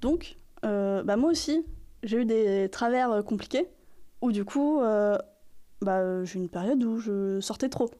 [0.00, 1.64] Donc, euh, bah, moi aussi,
[2.02, 3.68] j'ai eu des travers euh, compliqués
[4.22, 5.18] où du coup, euh,
[5.82, 7.90] bah, j'ai eu une période où je sortais trop.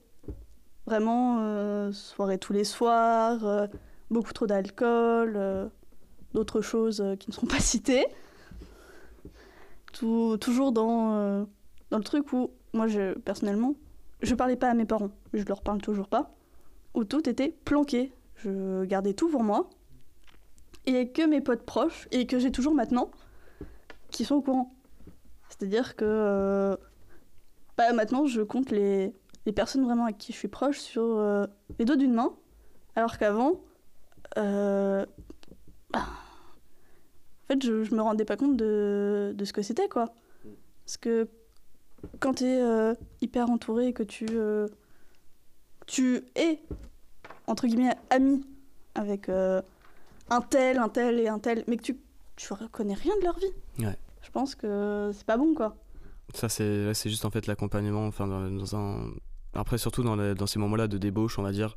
[0.86, 3.68] Vraiment, soirée tous les soirs,
[4.10, 5.70] beaucoup trop d'alcool,
[6.34, 8.06] d'autres choses qui ne sont pas citées.
[9.92, 11.46] Toujours dans,
[11.90, 12.86] dans le truc où, moi,
[13.24, 13.74] personnellement,
[14.22, 16.34] je parlais pas à mes parents, je leur parle toujours pas,
[16.94, 18.12] où tout était planqué.
[18.44, 19.68] Je gardais tout pour moi.
[20.86, 23.10] Et que mes potes proches, et que j'ai toujours maintenant,
[24.10, 24.74] qui sont au courant.
[25.48, 26.76] C'est-à-dire que euh,
[27.76, 29.12] bah, maintenant, je compte les,
[29.46, 31.46] les personnes vraiment avec qui je suis proche sur euh,
[31.78, 32.32] les doigts d'une main,
[32.96, 33.60] alors qu'avant,
[34.38, 35.04] euh,
[35.90, 40.14] bah, en fait, je, je me rendais pas compte de, de ce que c'était, quoi.
[40.86, 41.28] Parce que
[42.20, 44.26] quand tu es hyper entouré et que tu,
[45.86, 46.62] tu es,
[47.50, 48.42] entre guillemets, ami
[48.94, 49.60] avec euh,
[50.30, 51.96] un tel, un tel et un tel, mais que tu,
[52.36, 53.96] tu reconnais rien de leur vie, Ouais.
[54.22, 55.76] je pense que c'est pas bon, quoi.
[56.34, 58.06] Ça, c'est juste en fait l'accompagnement.
[58.06, 59.10] Enfin, dans, dans un.
[59.54, 61.76] Après, surtout dans, dans ces moments-là de débauche, on va dire,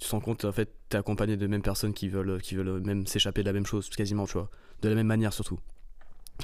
[0.00, 2.80] tu te rends compte, en fait, t'es accompagné de mêmes personnes qui veulent, qui veulent
[2.80, 4.48] même s'échapper de la même chose, quasiment, tu vois.
[4.80, 5.58] De la même manière, surtout.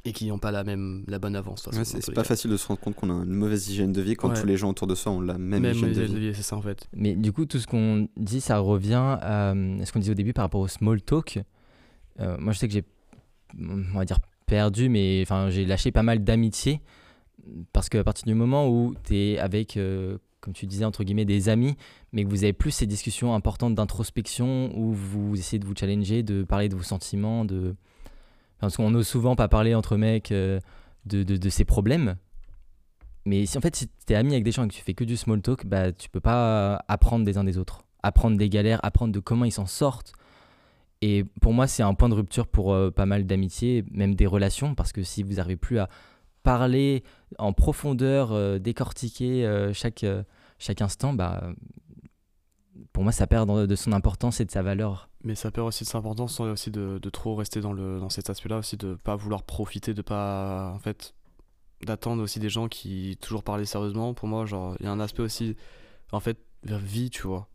[0.04, 1.66] Et qui n'ont pas la même la bonne avance.
[1.72, 2.28] Ouais, c'est pas cas.
[2.28, 4.40] facile de se rendre compte qu'on a une mauvaise hygiène de vie quand Ouais.
[4.40, 6.14] tous les gens autour de soi ont la même, Même hygiène de hygiène vie.
[6.14, 6.86] de vie, c'est ça, en fait.
[6.94, 10.32] Mais du coup, tout ce qu'on dit, ça revient à ce qu'on disait au début
[10.32, 11.40] par rapport au small talk.
[12.20, 12.84] Euh, moi, je sais que j'ai,
[13.58, 16.80] on va dire, perdu, mais enfin, j'ai lâché pas mal d'amitié.
[17.72, 21.24] Parce qu'à partir du moment où tu es avec, euh, comme tu disais, entre guillemets,
[21.24, 21.76] des amis,
[22.12, 26.22] mais que vous avez plus ces discussions importantes d'introspection où vous essayez de vous challenger,
[26.22, 27.74] de parler de vos sentiments, de.
[28.58, 30.60] Parce qu'on n'ose souvent pas parler entre mecs euh,
[31.06, 32.16] de, de, de ses problèmes.
[33.24, 34.94] Mais si en fait, si tu es ami avec des gens et que tu fais
[34.94, 37.84] que du small talk, bah, tu peux pas apprendre des uns des autres.
[38.02, 40.12] Apprendre des galères, apprendre de comment ils s'en sortent.
[41.02, 44.26] Et pour moi, c'est un point de rupture pour euh, pas mal d'amitiés, même des
[44.26, 45.88] relations, parce que si vous n'arrivez plus à
[46.42, 47.04] parler
[47.38, 50.04] en profondeur, euh, décortiquer chaque,
[50.58, 51.52] chaque instant, bah,
[52.92, 55.08] pour moi, ça perd de son importance et de sa valeur.
[55.24, 58.08] Mais ça perd aussi de sa importance euh, aussi de, trop rester dans, le, dans
[58.08, 60.72] cet aspect-là, aussi de pas vouloir profiter, de pas.
[60.74, 61.14] En fait,
[61.82, 64.14] d'attendre aussi des gens qui toujours parler sérieusement.
[64.14, 64.44] Pour moi,
[64.80, 65.56] il y a un aspect aussi,
[66.12, 67.48] en fait, vers vie, tu vois.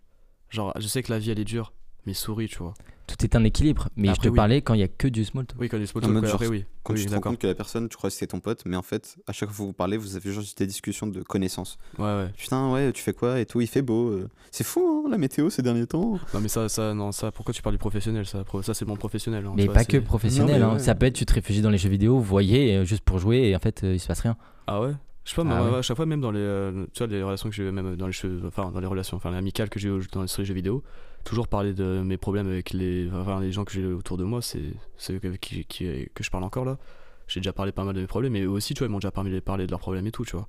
[0.49, 1.73] Genre, je sais que la vie, elle est dure,
[2.05, 2.73] mais souris, tu vois.
[3.05, 4.35] Tout est un équilibre, mais Après, je te oui.
[4.37, 5.59] parlais quand il y a que du small talk.
[5.59, 6.65] Oui, quand les small En talk, mode ouais, genre, après, oui.
[6.83, 8.63] Quand oui, tu te rends compte que la personne, tu crois que c'était ton pote,
[8.65, 11.07] mais en fait, à chaque fois que vous vous parlez, vous avez juste des discussions
[11.07, 11.77] de connaissances.
[11.99, 12.29] Ouais, ouais.
[12.37, 14.09] Putain, ouais, tu fais quoi et tout, il fait beau.
[14.09, 14.29] euh.
[14.51, 16.17] C'est fou, hein, la météo ces derniers temps.
[16.33, 18.95] Non, mais ça, ça, non, ça, pourquoi tu parles du professionnel Ça, ça c'est mon
[18.95, 19.45] professionnel.
[19.45, 20.61] hein, Mais vois, pas que c'est- professionnel.
[20.61, 20.73] Non, mais hein.
[20.75, 20.79] ouais.
[20.79, 23.19] Ça peut être, tu te réfugies dans les jeux vidéo, vous voyez, euh, juste pour
[23.19, 24.37] jouer, et en fait, euh, il se passe rien.
[24.67, 24.91] Ah ouais?
[25.25, 25.77] Je sais pas, moi, Ah ouais.
[25.77, 28.07] à chaque fois, même dans les, euh, tu vois, les relations que j'ai même dans
[28.07, 30.83] les jeux, enfin, dans les relations, enfin, amicales que j'ai eues dans les jeux vidéo,
[31.23, 34.41] toujours parler de mes problèmes avec les, enfin, les gens que j'ai autour de moi,
[34.41, 36.77] c'est ceux avec qui, qui- que je parle encore là.
[37.27, 38.99] J'ai déjà parlé pas mal de mes problèmes, mais eux aussi, tu vois, ils m'ont
[38.99, 40.47] déjà parlé, parlé de leurs problèmes et tout, tu vois.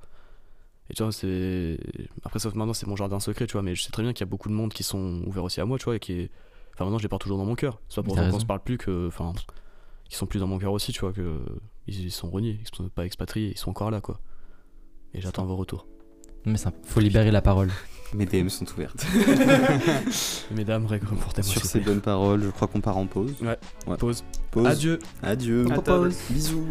[0.91, 1.79] Et tu vois, c'est.
[2.25, 4.21] Après, sauf maintenant, c'est mon jardin secret, tu vois, mais je sais très bien qu'il
[4.21, 6.13] y a beaucoup de monde qui sont ouverts aussi à moi, tu vois, et qui
[6.13, 6.31] est.
[6.75, 7.81] Enfin, maintenant, je les porte toujours dans mon cœur.
[7.89, 9.07] C'est pas pour autant qu'on se parle plus que.
[9.07, 9.33] Enfin,
[10.11, 11.41] ils sont plus dans mon cœur aussi, tu vois, que.
[11.87, 14.19] Ils sont reniés, ils sont pas expatriés, ils sont encore là, quoi.
[15.15, 15.87] Et j'attends vos retours.
[16.45, 17.71] Mais ça, faut libérer la parole.
[18.15, 19.05] Mes DM sont ouvertes.
[20.55, 21.53] Mesdames, réconfortez-moi.
[21.53, 23.35] Sur ces bonnes paroles, je crois qu'on part en pause.
[23.43, 23.59] Ouais.
[23.89, 23.97] Ouais.
[23.97, 24.23] Pause.
[24.53, 24.67] Pause.
[24.67, 24.99] Adieu.
[25.23, 25.67] Adieu.
[25.73, 26.13] À table.
[26.31, 26.65] Bisous.